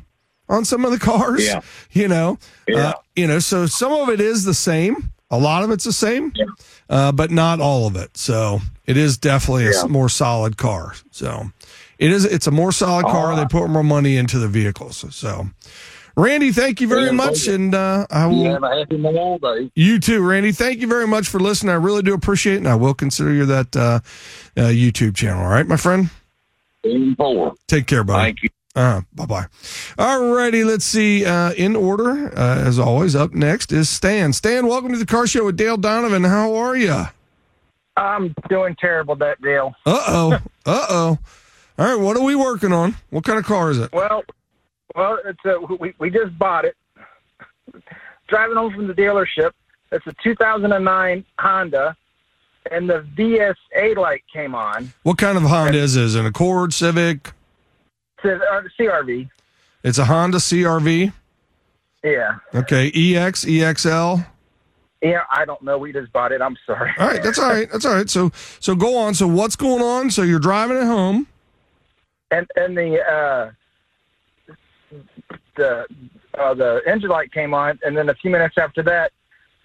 [0.50, 1.46] on some of the cars.
[1.46, 1.60] Yeah.
[1.92, 2.88] You know, Yeah.
[2.88, 3.38] uh, you know.
[3.38, 5.12] So some of it is the same.
[5.32, 6.32] A lot of it's the same,
[6.88, 8.16] uh, but not all of it.
[8.16, 9.84] So it is definitely a Yeah.
[9.88, 10.94] more solid car.
[11.12, 11.52] So
[12.00, 12.24] it is.
[12.24, 13.36] It's a more solid car.
[13.36, 15.04] They put more money into the vehicles.
[15.10, 15.50] So,
[16.16, 18.42] Randy, thank you very Yeah, much, and uh, I will.
[18.42, 19.70] you have a happy Memorial Day.
[19.76, 20.50] You too, Randy.
[20.50, 21.70] Thank you very much for listening.
[21.70, 24.00] I really do appreciate it, and I will consider you that uh,
[24.56, 25.44] uh, YouTube channel.
[25.44, 26.10] All right, my friend.
[27.16, 27.54] Four.
[27.68, 28.24] Take care, buddy.
[28.32, 28.48] Thank you.
[28.76, 29.46] Uh, bye bye.
[29.98, 31.24] All righty, let's see.
[31.24, 34.32] Uh, in order, uh, as always, up next is Stan.
[34.32, 36.22] Stan, welcome to the car show with Dale Donovan.
[36.22, 37.06] How are you?
[37.96, 39.74] I'm doing terrible, that deal.
[39.84, 40.32] Uh oh.
[40.66, 41.18] uh oh.
[41.78, 42.94] All right, what are we working on?
[43.10, 43.92] What kind of car is it?
[43.92, 44.22] Well,
[44.94, 46.76] well, it's a, we we just bought it.
[48.28, 49.50] Driving home from the dealership,
[49.90, 51.96] it's a 2009 Honda,
[52.70, 54.92] and the VSA light came on.
[55.02, 56.04] What kind of Honda is it?
[56.04, 57.32] Is it an Accord, Civic?
[58.22, 59.28] Says uh, CRV.
[59.82, 61.12] It's a Honda CRV.
[62.02, 64.26] Yeah, Okay, EX, EXL.
[65.02, 65.20] yeah.
[65.30, 65.76] I don't know.
[65.78, 66.40] We just bought it.
[66.40, 66.92] I'm sorry.
[66.98, 67.70] All right, that's all right.
[67.70, 68.08] That's all right.
[68.08, 69.12] So, so go on.
[69.14, 70.10] So, what's going on?
[70.10, 71.26] So, you're driving it home.
[72.30, 73.50] and and the uh,
[75.56, 75.86] the
[76.38, 79.12] uh, the engine light came on, and then a few minutes after that,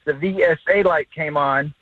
[0.05, 1.73] the VSA light came on,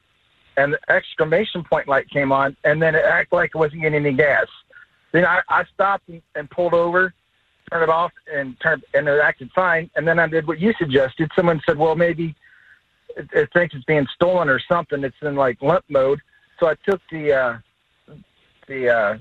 [0.58, 4.06] and the exclamation point light came on, and then it acted like it wasn't getting
[4.06, 4.46] any gas.
[5.14, 7.14] Then I, I stopped and, and pulled over,
[7.72, 9.90] turned it off, and turned and it acted fine.
[9.96, 11.32] And then I did what you suggested.
[11.36, 12.36] Someone said, "Well, maybe
[13.16, 15.04] it, it thinks it's being stolen or something.
[15.04, 16.20] It's in like limp mode."
[16.60, 17.58] So I took the uh,
[18.68, 19.18] the uh,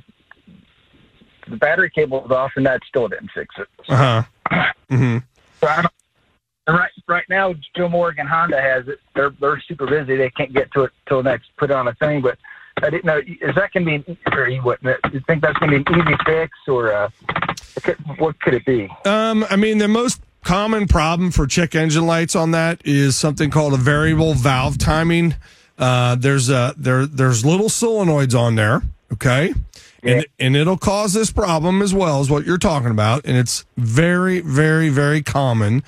[1.49, 3.69] the battery cable off, and that still didn't fix it.
[3.89, 4.73] Uh huh.
[4.89, 5.19] hmm
[5.61, 8.99] So I don't, right right now, Joe Morgan Honda has it.
[9.15, 10.17] They're they're super busy.
[10.17, 12.23] They can't get to it till next put it on a thing.
[12.23, 12.39] But
[12.79, 15.73] I didn't know is that going to be or you wouldn't you think that's going
[15.73, 17.09] to be an easy fix or uh,
[18.19, 18.89] what could, it be?
[19.05, 23.51] Um, I mean, the most common problem for check engine lights on that is something
[23.51, 25.35] called a variable valve timing.
[25.79, 28.83] Uh, there's a there there's little solenoids on there,
[29.13, 29.55] okay,
[30.03, 33.65] and and it'll cause this problem as well as what you're talking about, and it's
[33.77, 35.83] very very very common,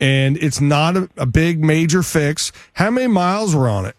[0.00, 2.52] and it's not a, a big major fix.
[2.74, 3.96] How many miles were on it?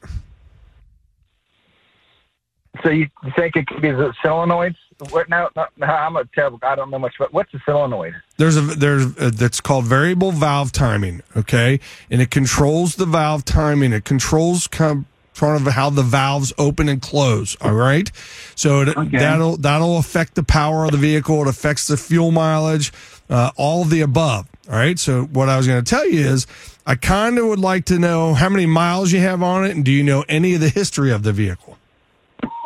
[2.81, 4.75] So you think it could be the solenoids?
[5.09, 5.49] What now?
[5.55, 6.59] No, no, I'm a terrible.
[6.63, 7.15] I don't know much.
[7.19, 8.13] But what's a solenoid?
[8.37, 13.43] There's a there's a, that's called variable valve timing, okay, and it controls the valve
[13.43, 13.91] timing.
[13.91, 15.05] It controls kind
[15.41, 17.57] of how the valves open and close.
[17.59, 18.11] All right,
[18.55, 21.41] so it, that'll that'll affect the power of the vehicle.
[21.41, 22.93] It affects the fuel mileage,
[23.29, 24.47] uh, all of the above.
[24.69, 24.97] All right.
[24.97, 26.47] So what I was going to tell you is,
[26.85, 29.83] I kind of would like to know how many miles you have on it, and
[29.83, 31.77] do you know any of the history of the vehicle?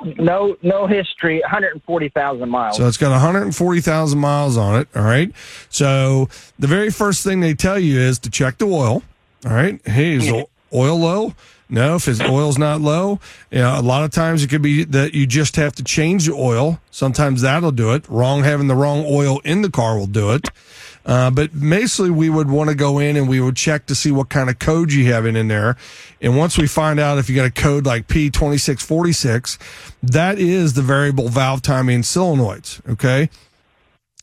[0.03, 1.39] No, no history.
[1.41, 2.77] 140,000 miles.
[2.77, 4.87] So it's got 140,000 miles on it.
[4.95, 5.31] All right.
[5.69, 6.29] So
[6.59, 9.03] the very first thing they tell you is to check the oil.
[9.45, 9.81] All right.
[9.85, 11.33] Hey, is the oil low?
[11.69, 13.19] No, if his oil's not low,
[13.51, 16.25] you know, a lot of times it could be that you just have to change
[16.25, 16.79] the oil.
[16.91, 18.07] Sometimes that'll do it.
[18.07, 20.47] Wrong having the wrong oil in the car will do it.
[21.07, 24.11] Uh, but basically, we would want to go in and we would check to see
[24.11, 25.77] what kind of code you have in, in there.
[26.21, 29.57] And once we find out if you got a code like P2646,
[30.03, 32.85] that is the variable valve timing solenoids.
[32.89, 33.29] Okay.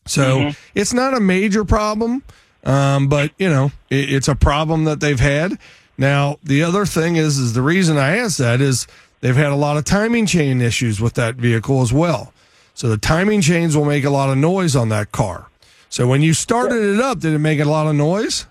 [0.07, 2.23] So it's not a major problem,
[2.65, 5.59] um, but you know it, it's a problem that they've had.
[5.97, 8.87] Now the other thing is, is the reason I asked that is
[9.21, 12.35] they've had a lot of timing chain issues with that vehicle as well.
[12.75, 15.47] So the timing chains will make a lot of noise on that car.
[15.89, 18.47] So when you started it up, did it make a lot of noise?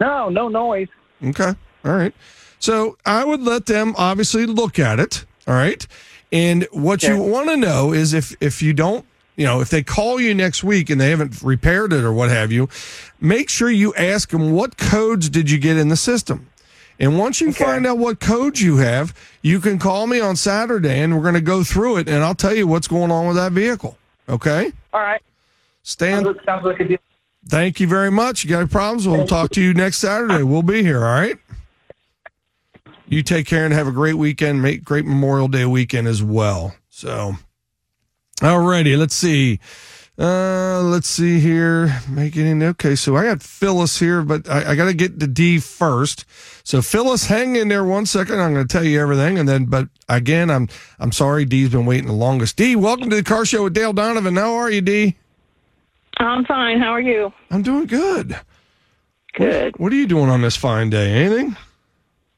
[0.00, 0.88] No, no noise.
[1.22, 1.54] Okay.
[1.84, 2.14] All right.
[2.58, 5.24] So I would let them obviously look at it.
[5.46, 5.86] All right.
[6.32, 9.04] And what you want to know is if if you don't,
[9.36, 12.30] you know, if they call you next week and they haven't repaired it or what
[12.30, 12.68] have you,
[13.20, 16.48] make sure you ask them what codes did you get in the system.
[16.98, 20.98] And once you find out what codes you have, you can call me on Saturday
[21.00, 23.36] and we're going to go through it and I'll tell you what's going on with
[23.36, 23.98] that vehicle.
[24.28, 24.72] Okay?
[24.94, 25.20] All right.
[25.86, 26.98] Stan, Sounds, sounds like a deal.
[27.46, 28.42] thank you very much.
[28.42, 29.06] You got any problems?
[29.06, 30.42] We'll talk to you next Saturday.
[30.42, 31.04] We'll be here.
[31.04, 31.36] All right.
[33.06, 34.60] You take care and have a great weekend.
[34.60, 36.74] Make great Memorial Day weekend as well.
[36.88, 37.34] So,
[38.40, 39.60] alrighty, let's see.
[40.18, 42.00] Uh, let's see here.
[42.08, 42.62] Making it in.
[42.64, 42.96] okay.
[42.96, 46.24] So I got Phyllis here, but I, I got to get to D first.
[46.64, 48.40] So Phyllis, hang in there one second.
[48.40, 50.68] I'm going to tell you everything, and then, but again, I'm
[50.98, 51.44] I'm sorry.
[51.44, 52.56] D's been waiting the longest.
[52.56, 54.34] D, welcome to the car show with Dale Donovan.
[54.34, 55.14] How are you, D?
[56.18, 56.80] I'm fine.
[56.80, 57.32] How are you?
[57.50, 58.38] I'm doing good.
[59.34, 59.78] Good.
[59.78, 61.12] What are you doing on this fine day?
[61.12, 61.56] Anything?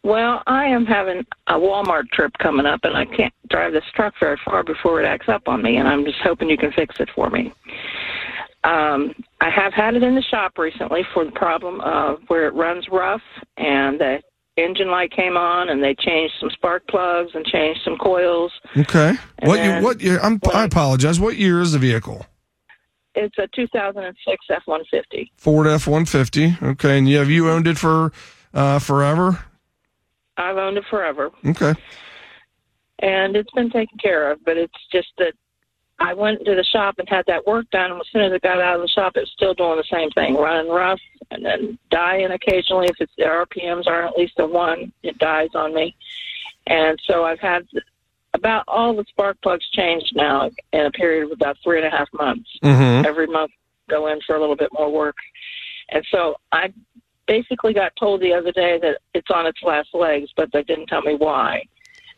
[0.03, 4.14] Well, I am having a Walmart trip coming up, and I can't drive this truck
[4.19, 6.97] very far before it acts up on me, and I'm just hoping you can fix
[6.99, 7.53] it for me.
[8.64, 12.55] Um, I have had it in the shop recently for the problem of where it
[12.55, 13.23] runs rough,
[13.57, 14.21] and the
[14.57, 18.53] engine light came on, and they changed some spark plugs and changed some coils.
[18.77, 19.14] Okay.
[19.43, 19.81] What year?
[19.83, 20.21] What year?
[20.21, 21.21] I'm, I apologize.
[21.21, 22.27] What year is the vehicle?
[23.20, 25.31] It's a 2006 F-150.
[25.37, 26.57] Ford F one fifty.
[26.62, 28.12] Okay, and you have you owned it for
[28.54, 29.44] uh, forever?
[30.37, 31.31] I've owned it forever.
[31.44, 31.74] Okay.
[33.00, 34.38] and it's been taken care of.
[34.44, 35.33] But it's just that
[35.98, 37.90] I went to the shop and had that work done.
[37.90, 39.85] And as soon as it got out of the shop, it was still doing the
[39.92, 41.00] same thing, running rough
[41.31, 42.87] and then dying occasionally.
[42.87, 45.96] If it's the RPMs aren't at least a one, it dies on me.
[46.68, 47.66] And so I've had
[48.38, 51.90] about all the spark plugs changed now in a period of about three and a
[51.90, 52.48] half months.
[52.62, 53.05] Mhm.
[53.05, 53.51] Every month,
[53.88, 55.16] go in for a little bit more work.
[55.90, 56.72] And so I
[57.27, 60.87] basically got told the other day that it's on its last legs, but they didn't
[60.87, 61.62] tell me why.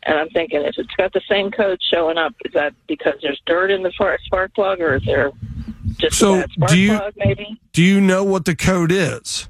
[0.05, 3.41] And I'm thinking, if it's got the same code showing up, is that because there's
[3.47, 5.31] dirt in the spark plug, or is there
[5.99, 7.13] just So, a bad spark do you- plug?
[7.17, 9.49] Maybe Do you know what the code is?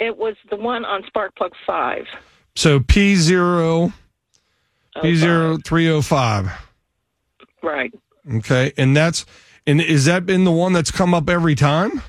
[0.00, 2.06] it was the one on spark plug five.
[2.56, 3.92] So P zero
[4.96, 6.50] Oh, three oh five.
[7.62, 7.92] Right.
[8.36, 9.26] Okay, and that's
[9.66, 12.02] and is that been the one that's come up every time?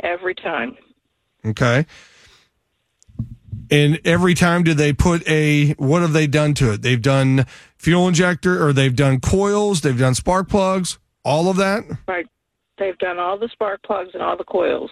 [0.00, 0.76] Every time.
[1.44, 1.86] Okay.
[3.70, 6.82] And every time do they put a what have they done to it?
[6.82, 11.84] They've done fuel injector or they've done coils, they've done spark plugs, all of that?
[12.06, 12.26] Right.
[12.78, 14.90] They've done all the spark plugs and all the coils.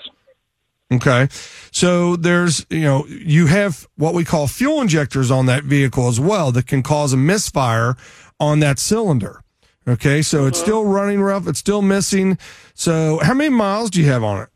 [0.93, 1.29] Okay.
[1.71, 6.19] So there's, you know, you have what we call fuel injectors on that vehicle as
[6.19, 7.95] well that can cause a misfire
[8.41, 9.43] on that cylinder.
[9.87, 10.21] Okay.
[10.23, 11.47] So it's still running rough.
[11.47, 12.39] It's still missing.
[12.75, 14.49] So how many miles do you have on it?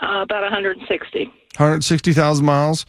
[0.00, 1.24] Uh, about 160.
[1.58, 2.86] 160,000 miles.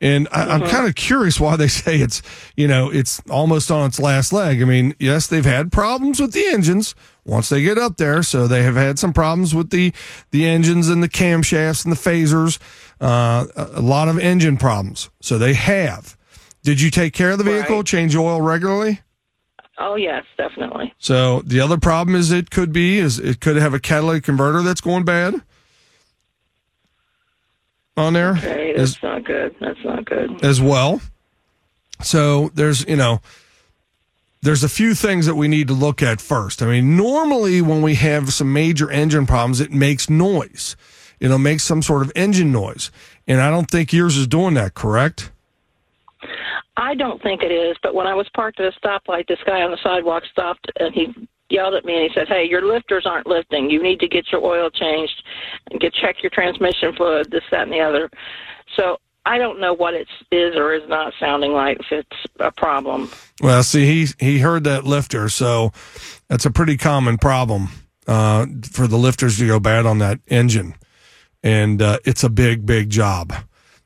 [0.00, 0.70] And I, I'm Mhm.
[0.70, 2.22] kind of curious why they say it's,
[2.56, 4.62] you know, it's almost on its last leg.
[4.62, 8.22] I mean, yes, they've had problems with the engines once they get up there.
[8.22, 9.92] So they have had some problems with the,
[10.30, 12.58] the engines and the camshafts and the phasers,
[13.00, 15.10] uh, a lot of engine problems.
[15.20, 16.16] So they have.
[16.62, 19.00] Did you take care of the vehicle, change oil regularly?
[19.76, 20.94] Oh yes, definitely.
[20.98, 24.62] So the other problem is it could be is it could have a catalytic converter
[24.62, 25.42] that's going bad
[27.96, 29.54] on there Okay, as, that's not good.
[29.60, 30.44] That's not good.
[30.44, 31.00] as well.
[32.02, 33.20] So there's you know
[34.44, 36.62] there's a few things that we need to look at first.
[36.62, 40.76] I mean, normally when we have some major engine problems, it makes noise.
[41.18, 42.90] It'll make some sort of engine noise,
[43.26, 44.74] and I don't think yours is doing that.
[44.74, 45.30] Correct?
[46.76, 49.62] I don't think it is, but when I was parked at a stoplight, this guy
[49.62, 51.14] on the sidewalk stopped and he
[51.48, 53.70] yelled at me and he said, "Hey, your lifters aren't lifting.
[53.70, 55.22] You need to get your oil changed
[55.70, 58.10] and get check your transmission fluid, this, that, and the other."
[58.76, 61.78] So I don't know what it is or is not sounding like.
[61.80, 63.10] If it's a problem,
[63.42, 65.72] Well, see, he he heard that lifter, so
[66.28, 67.68] that's a pretty common problem
[68.06, 70.74] uh, for the lifters to go bad on that engine,
[71.42, 73.32] and uh, it's a big, big job.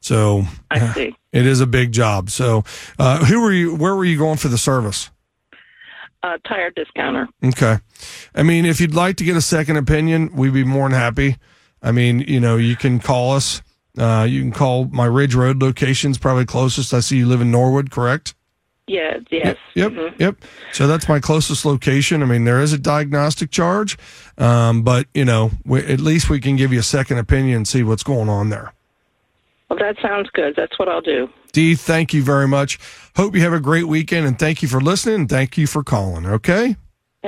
[0.01, 1.17] So I see.
[1.33, 2.31] it is a big job.
[2.31, 2.63] So,
[2.99, 3.75] uh, who were you?
[3.75, 5.11] Where were you going for the service?
[6.23, 7.29] uh, tire discounter.
[7.45, 7.79] Okay.
[8.35, 11.37] I mean, if you'd like to get a second opinion, we'd be more than happy.
[11.83, 13.63] I mean, you know, you can call us.
[13.97, 16.95] Uh, you can call my Ridge Road location's probably closest.
[16.95, 18.35] I see you live in Norwood, correct?
[18.89, 19.57] Yes, yes.
[19.75, 20.37] Yep, yep.
[20.73, 22.23] So that's my closest location.
[22.23, 23.99] I mean, there is a diagnostic charge,
[24.39, 27.69] um, but you know, we, at least we can give you a second opinion and
[27.69, 28.73] see what's going on there.
[29.69, 30.55] Well, that sounds good.
[30.57, 31.29] That's what I'll do.
[31.53, 32.79] Dee, thank you very much.
[33.17, 35.15] Hope you have a great weekend, and thank you for listening.
[35.17, 36.27] And thank you for calling.
[36.27, 36.77] Okay.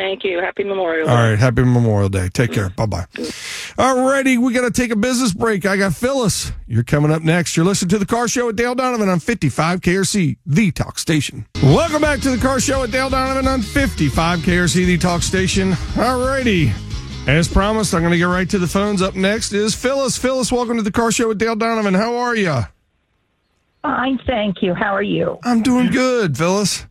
[0.00, 0.40] Thank you.
[0.40, 1.30] Happy Memorial All Day.
[1.32, 1.38] right.
[1.38, 2.30] Happy Memorial Day.
[2.30, 2.70] Take care.
[2.70, 3.04] Bye bye.
[3.76, 4.38] All righty.
[4.38, 5.66] We got to take a business break.
[5.66, 6.52] I got Phyllis.
[6.66, 7.54] You're coming up next.
[7.54, 11.44] You're listening to the car show with Dale Donovan on 55 KRC, the talk station.
[11.62, 15.74] Welcome back to the car show with Dale Donovan on 55 KRC, the talk station.
[15.98, 16.72] All righty.
[17.26, 19.02] As promised, I'm going to get right to the phones.
[19.02, 20.16] Up next is Phyllis.
[20.16, 21.92] Phyllis, welcome to the car show with Dale Donovan.
[21.92, 22.60] How are you?
[23.82, 24.72] Fine, thank you.
[24.72, 25.38] How are you?
[25.44, 26.86] I'm doing good, Phyllis.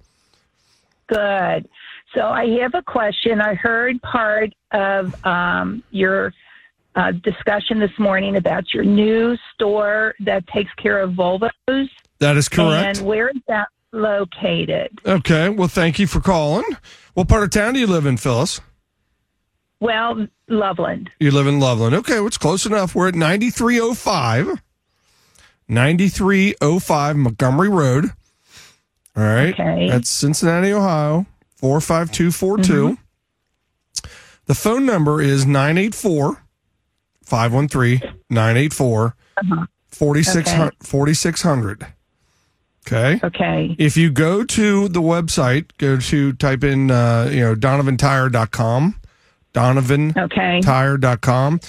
[1.08, 1.68] Good.
[2.14, 3.40] So I have a question.
[3.42, 6.34] I heard part of um, your
[6.96, 11.90] uh, discussion this morning about your new store that takes care of Volvos.
[12.20, 12.98] That is correct.
[12.98, 15.00] And where is that located?
[15.06, 15.50] Okay.
[15.50, 16.66] Well, thank you for calling.
[17.14, 18.60] What part of town do you live in, Phyllis?
[19.80, 21.10] Well, Loveland.
[21.20, 21.96] You live in Loveland.
[21.96, 22.96] Okay, well, it's close enough.
[22.96, 24.62] We're at 9305.
[25.70, 28.06] 9305 Montgomery Road.
[29.16, 29.54] All right.
[29.54, 29.88] Okay.
[29.90, 31.26] That's Cincinnati, Ohio,
[31.60, 32.98] 45242.
[34.46, 36.44] The phone number is 984
[37.24, 39.16] 513 984
[39.90, 40.74] 4600.
[40.82, 41.88] 4600.
[42.88, 43.20] Okay.
[43.24, 43.76] Okay.
[43.78, 48.96] If you go to the website, go to type in, uh, you know, donovantire.com,
[49.54, 50.24] donovantire.com.
[50.24, 50.62] Okay.
[50.62, 51.60] Tire.com.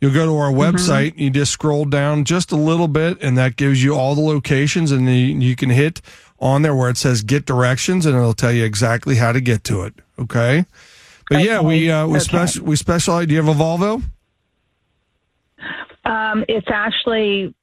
[0.00, 1.18] You'll go to our website.
[1.18, 4.92] You just scroll down just a little bit, and that gives you all the locations,
[4.92, 5.06] and
[5.42, 6.00] you can hit
[6.40, 9.64] on there where it says get directions, and it'll tell you exactly how to get
[9.64, 9.94] to it.
[10.18, 10.64] Okay.
[11.28, 12.24] But yeah, we uh, we Okay.
[12.24, 13.26] special we specialize.
[13.26, 14.02] Do you have a Volvo?
[16.04, 17.54] Um, it's actually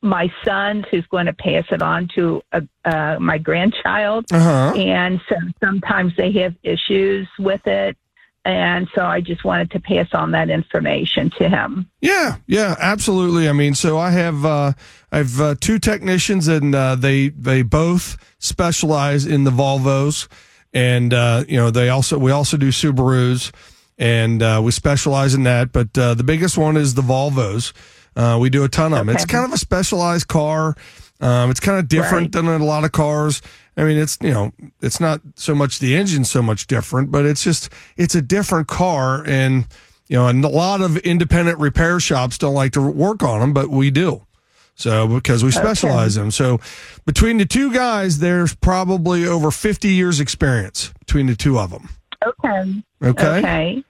[0.00, 4.26] my son who's going to pass it on to uh, uh, my grandchild.
[4.32, 4.72] Uh-huh.
[4.76, 7.96] And so sometimes they have issues with it.
[8.44, 11.88] And so I just wanted to pass on that information to him.
[12.00, 13.48] Yeah, yeah, absolutely.
[13.48, 14.72] I mean, so I have uh,
[15.12, 20.26] I have uh, two technicians, and uh, they they both specialize in the Volvos,
[20.72, 23.52] and uh, you know they also we also do Subarus,
[23.96, 25.70] and uh, we specialize in that.
[25.70, 27.72] But uh, the biggest one is the Volvos.
[28.16, 29.08] Uh, we do a ton of them.
[29.08, 30.74] It's kind of a specialized car.
[31.22, 33.40] Um, it's kind of different than a lot of cars.
[33.76, 37.24] I mean, it's you know, it's not so much the engine so much different, but
[37.24, 39.66] it's just it's a different car, and
[40.08, 43.52] you know, and a lot of independent repair shops don't like to work on them,
[43.52, 44.26] but we do.
[44.74, 46.30] So because we specialize in them.
[46.32, 46.58] So
[47.06, 51.88] between the two guys, there's probably over 50 years experience between the two of them.
[52.26, 52.82] Okay.
[53.02, 53.38] Okay.
[53.38, 53.84] Okay.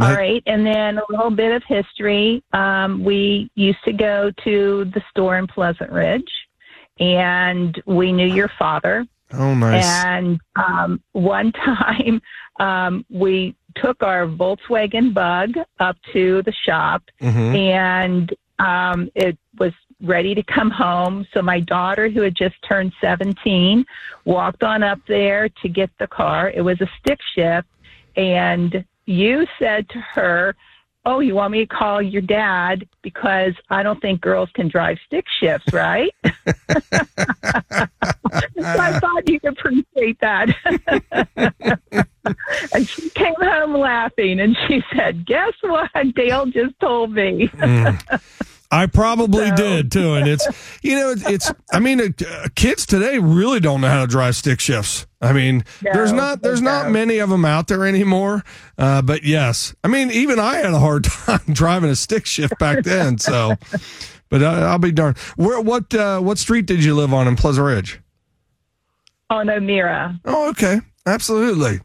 [0.00, 0.42] All right.
[0.46, 2.42] And then a little bit of history.
[2.52, 6.30] Um, we used to go to the store in Pleasant Ridge,
[6.98, 9.06] and we knew your father.
[9.32, 9.84] Oh, nice.
[9.84, 12.22] And um, one time
[12.60, 17.56] um, we took our Volkswagen Bug up to the shop, Mhm.
[17.56, 19.72] and um, it was
[20.02, 21.26] ready to come home.
[21.34, 23.84] So my daughter, who had just turned 17,
[24.24, 26.50] walked on up there to get the car.
[26.50, 27.68] It was a stick shift,
[28.16, 30.56] and you said to her,
[31.08, 34.98] Oh, you want me to call your dad because I don't think girls can drive
[35.06, 36.10] stick shifts, right?
[36.24, 36.32] so
[38.58, 40.48] I thought you could appreciate that.
[42.72, 45.90] and she came home laughing and she said, Guess what?
[46.14, 47.50] Dale just told me.
[48.70, 50.46] I probably did too, and it's
[50.82, 54.58] you know it's, I mean uh, kids today really don't know how to drive stick
[54.58, 55.06] shifts.
[55.20, 58.42] I mean, No, there's not there's not many of them out there anymore.
[58.76, 62.58] Uh, but yes, I mean even I had a hard time driving a stick shift
[62.58, 63.18] back then.
[63.18, 63.54] So,
[64.28, 65.18] but I, I'll be darned.
[65.36, 68.00] Where what uh, what street did you live on in Pleasant Ridge?
[69.30, 70.18] on O'Meara.
[70.24, 71.80] Oh, okay, absolutely.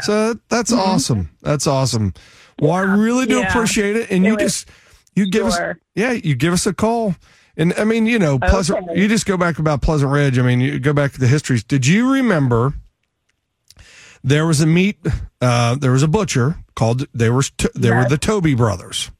[0.00, 1.30] So that's awesome.
[1.42, 2.14] That's awesome.
[2.60, 3.48] Well, I really do Mm-hmm.
[3.48, 4.68] Appreciate it, and It you just
[5.14, 5.58] you give us
[5.94, 7.14] yeah, you give us a call.
[7.58, 8.88] And I mean, you know, Pleasant.
[8.90, 9.00] Okay.
[9.00, 10.38] You just go back about Pleasant Ridge.
[10.38, 11.64] I mean, you go back to the histories.
[11.64, 12.74] Did you remember?
[14.24, 14.98] There was a meat.
[15.40, 17.06] Uh, there was a butcher called.
[17.14, 17.42] They were.
[17.74, 19.10] They were the Toby brothers.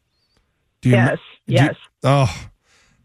[0.82, 0.96] Do you?
[0.96, 1.74] Yes, do you- yes.
[2.02, 2.48] oh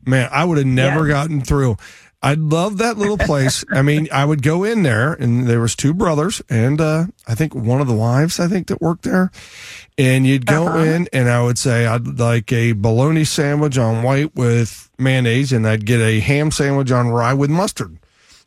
[0.06, 1.14] man, I would have never Yes.
[1.14, 1.78] gotten through.
[2.24, 3.66] I love that little place.
[3.72, 7.34] I mean, I would go in there, and there was two brothers, and uh, I
[7.34, 9.32] think one of the wives, I think, that worked there.
[9.98, 10.80] And you'd go Uh-huh.
[10.80, 15.68] in, and I would say I'd like a bologna sandwich on white with mayonnaise, and
[15.68, 17.98] I'd get a ham sandwich on rye with mustard.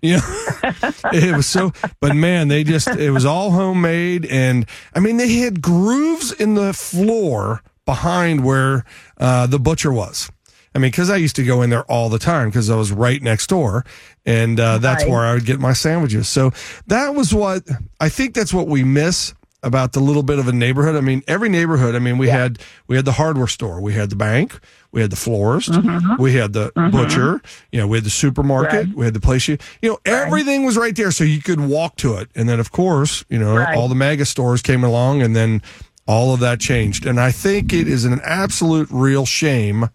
[0.01, 0.22] You know,
[1.12, 4.25] it was so, but man, they just, it was all homemade.
[4.27, 8.85] And I mean, they had grooves in the floor behind where
[9.18, 10.31] uh, the butcher was.
[10.75, 12.91] I mean, because I used to go in there all the time because I was
[12.91, 13.85] right next door,
[14.27, 15.11] and uh, that's Right.
[15.12, 16.29] where I would get my sandwiches.
[16.29, 16.53] So
[16.89, 17.62] that was what
[18.01, 20.95] I think that's what we miss about the little bit of a neighborhood.
[20.95, 21.95] I mean, every neighborhood.
[21.95, 24.59] I mean, we had we had the hardware store, we had the bank,
[24.93, 25.70] we had the florist,
[26.18, 27.41] we had the butcher,
[27.72, 28.95] you know, we had the supermarket, Right.
[28.97, 31.97] we had the place you you know everything was right there, so you could walk
[31.99, 32.29] to it.
[32.35, 33.75] And then of course, you know, Right.
[33.77, 35.62] all the mega stores came along, and then
[36.07, 37.07] all of that changed.
[37.07, 39.89] And I think it is an absolute real shame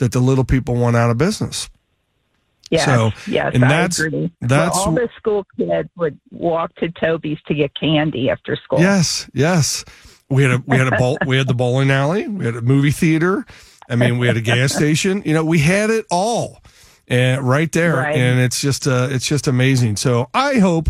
[0.00, 1.70] that the little people went out of business.
[2.70, 4.30] Yes, So, yes, and I that's- agree.
[4.40, 8.80] that's- well, all the school kids would walk to Toby's to get candy after school.
[8.80, 9.84] Yes, yes.
[10.28, 12.62] We had a we had a bowl, we had the bowling alley, we had a
[12.62, 13.44] movie theater.
[13.88, 15.22] I mean, we had a gas station.
[15.26, 16.60] You know, we had it all,
[17.08, 18.14] and right there, Right.
[18.16, 19.96] and it's just uh, it's just amazing.
[19.96, 20.88] So I hope.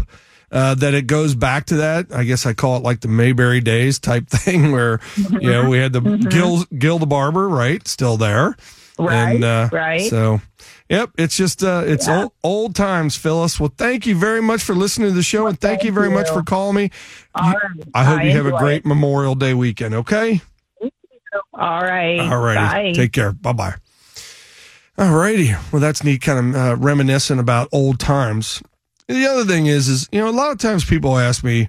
[0.53, 2.07] Uh, that it goes back to that.
[2.13, 5.79] I guess I call it like the Mayberry days type thing, where you know we
[5.79, 8.57] had the Gil Gil the barber, right, still there,
[8.99, 10.03] Right, and uh, right.
[10.03, 10.41] So,
[10.89, 12.23] yep, it's just uh, it's Yeah.
[12.25, 13.59] old, old times, Phyllis.
[13.59, 16.11] Well, thank you very much for listening to the show, and thank, thank you very
[16.11, 16.91] much for calling me.
[17.35, 17.87] All You- right.
[17.95, 18.87] I hope I you have a great it.
[18.87, 19.95] Memorial Day weekend.
[19.95, 20.41] Okay.
[21.55, 22.19] All right.
[22.21, 22.93] All righty.
[22.93, 23.33] Take care.
[23.33, 23.75] Bye bye.
[24.99, 25.55] All righty.
[25.73, 28.63] Well, that's neat, kind of uh, reminiscent about old times.
[29.09, 31.69] The other thing is, is you know, a lot of times people ask me,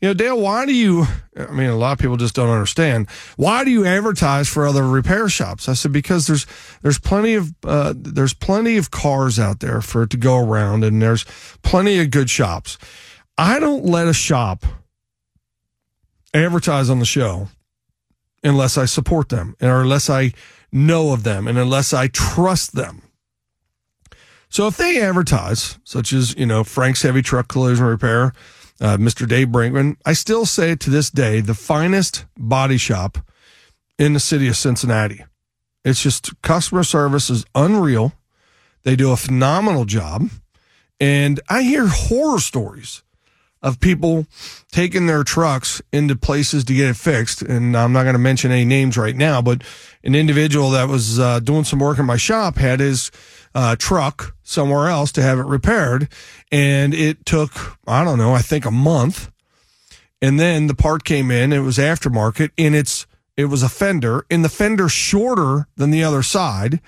[0.00, 1.06] you know, Dale, why do you?
[1.36, 3.08] I mean, a lot of people just don't understand.
[3.36, 5.68] Why do you advertise for other repair shops?
[5.68, 6.46] I said because there's
[6.82, 10.84] there's plenty of uh, there's plenty of cars out there for it to go around,
[10.84, 11.24] and there's
[11.62, 12.78] plenty of good shops.
[13.36, 14.64] I don't let a shop
[16.32, 17.48] advertise on the show
[18.42, 20.32] unless I support them or unless I
[20.72, 23.02] know of them and unless I trust them.
[24.48, 28.32] So if they advertise, such as, you know, Frank's Heavy Truck Collision Repair,
[28.80, 29.28] uh, Mr.
[29.28, 33.18] Dave Brinkman, I still say to this day, the finest body shop
[33.98, 35.24] in the city of Cincinnati.
[35.84, 38.12] It's just customer service is unreal.
[38.82, 40.30] They do a phenomenal job.
[40.98, 43.02] And I hear horror stories
[43.62, 44.26] of people
[44.72, 47.42] taking their trucks into places to get it fixed.
[47.42, 49.62] And I'm not going to mention any names right now, but
[50.02, 53.10] an individual that was uh, doing some work in my shop had his
[53.54, 56.08] uh, truck somewhere else to have it repaired.
[56.52, 59.30] And it took, I don't know, I think a month.
[60.22, 64.26] And then the part came in, it was aftermarket, and it's, it was a fender,
[64.30, 66.80] and the fender shorter than the other side.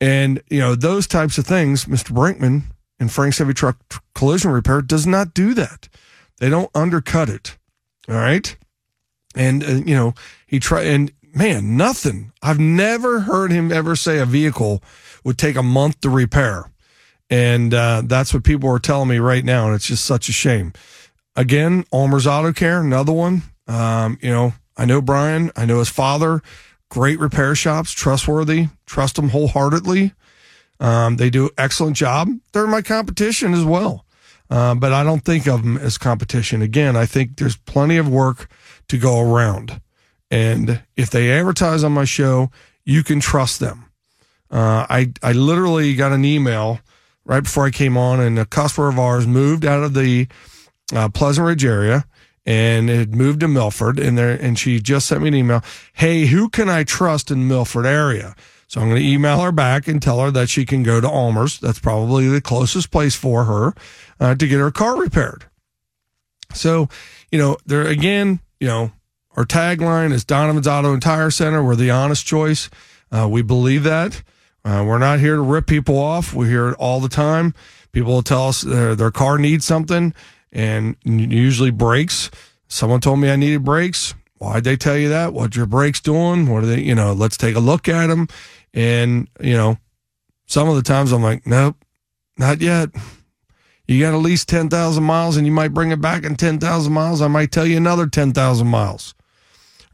[0.00, 2.12] And, you know, those types of things, Mr.
[2.12, 2.62] Brinkman
[2.98, 5.88] and Frank's Heavy Truck Collision Repair does not do that.
[6.38, 7.58] They don't undercut it.
[8.08, 8.56] All right.
[9.34, 10.14] And, uh, you know,
[10.46, 12.32] he tried, and man, nothing.
[12.42, 14.82] I've never heard him ever say a vehicle
[15.24, 16.70] would take a month to repair.
[17.30, 19.66] And uh, that's what people are telling me right now.
[19.66, 20.72] And it's just such a shame.
[21.34, 23.42] Again, Almer's Auto Care, another one.
[23.66, 26.42] Um, you know, I know Brian, I know his father,
[26.90, 30.12] great repair shops, trustworthy, trust them wholeheartedly.
[30.80, 32.28] Um, they do excellent job.
[32.52, 34.04] They're my competition as well.
[34.50, 36.60] Uh, but I don't think of them as competition.
[36.62, 38.48] Again, I think there's plenty of work
[38.88, 39.80] to go around.
[40.30, 42.50] And if they advertise on my show,
[42.84, 43.86] you can trust them.
[44.50, 46.80] Uh, I, I literally got an email
[47.24, 50.28] right before I came on, and a customer of ours moved out of the
[50.94, 52.04] uh, Pleasant Ridge area
[52.46, 53.98] and had moved to Milford.
[53.98, 55.62] And there, and she just sent me an email.
[55.94, 58.34] Hey, who can I trust in Milford area?
[58.66, 61.08] So I'm going to email her back and tell her that she can go to
[61.08, 61.58] Almer's.
[61.60, 63.74] That's probably the closest place for her
[64.18, 65.44] uh, to get her car repaired.
[66.54, 66.88] So,
[67.30, 68.92] you know, there again, you know,
[69.36, 71.62] our tagline is Donovan's Auto and Tire Center.
[71.62, 72.70] We're the honest choice.
[73.10, 74.22] Uh, we believe that.
[74.64, 76.32] Uh, we're not here to rip people off.
[76.32, 77.54] We hear it all the time.
[77.92, 80.14] People will tell us their, their car needs something
[80.52, 82.30] and usually breaks.
[82.68, 84.14] Someone told me I needed brakes.
[84.38, 85.32] Why'd they tell you that?
[85.32, 86.48] What your brakes doing?
[86.50, 88.28] What are they, you know, let's take a look at them.
[88.72, 89.78] And, you know,
[90.46, 91.76] some of the times I'm like, nope,
[92.38, 92.90] not yet.
[93.86, 97.20] You got at least 10,000 miles and you might bring it back in 10,000 miles.
[97.20, 99.14] I might tell you another 10,000 miles.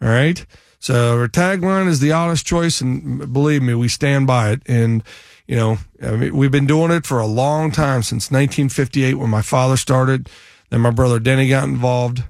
[0.00, 0.44] All right.
[0.80, 2.80] So our tagline is the honest choice.
[2.80, 4.62] And believe me, we stand by it.
[4.66, 5.04] And,
[5.46, 9.30] you know, I mean, we've been doing it for a long time since 1958 when
[9.30, 10.28] my father started.
[10.70, 12.24] Then my brother Denny got involved.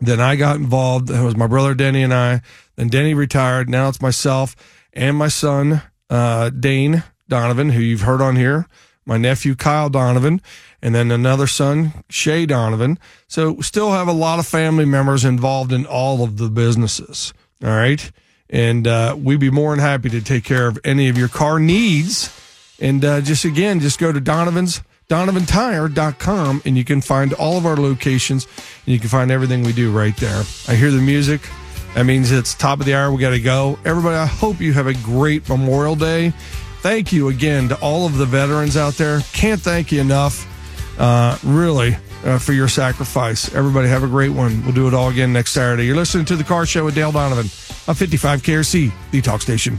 [0.00, 1.10] Then I got involved.
[1.10, 2.42] It was my brother Denny and I.
[2.76, 3.68] Then Denny retired.
[3.68, 4.54] Now it's myself
[4.92, 8.66] and my son, uh, Dane Donovan, who you've heard on here,
[9.06, 10.40] my nephew Kyle Donovan,
[10.82, 12.98] and then another son, Shay Donovan.
[13.26, 17.32] So still have a lot of family members involved in all of the businesses.
[17.62, 18.10] All right.
[18.50, 21.58] And uh, we'd be more than happy to take care of any of your car
[21.58, 22.34] needs.
[22.80, 27.66] And uh, just again, just go to Donovan's donovantire.com and you can find all of
[27.66, 28.46] our locations
[28.84, 30.42] and you can find everything we do right there.
[30.68, 31.48] I hear the music.
[31.94, 33.10] That means it's top of the hour.
[33.10, 33.78] We got to go.
[33.84, 36.32] Everybody, I hope you have a great Memorial Day.
[36.80, 39.20] Thank you again to all of the veterans out there.
[39.32, 40.46] Can't thank you enough,
[40.98, 43.54] uh, really, uh, for your sacrifice.
[43.54, 44.62] Everybody, have a great one.
[44.64, 45.86] We'll do it all again next Saturday.
[45.86, 47.46] You're listening to The Car Show with Dale Donovan
[47.86, 49.78] on 55 KRC, the talk station.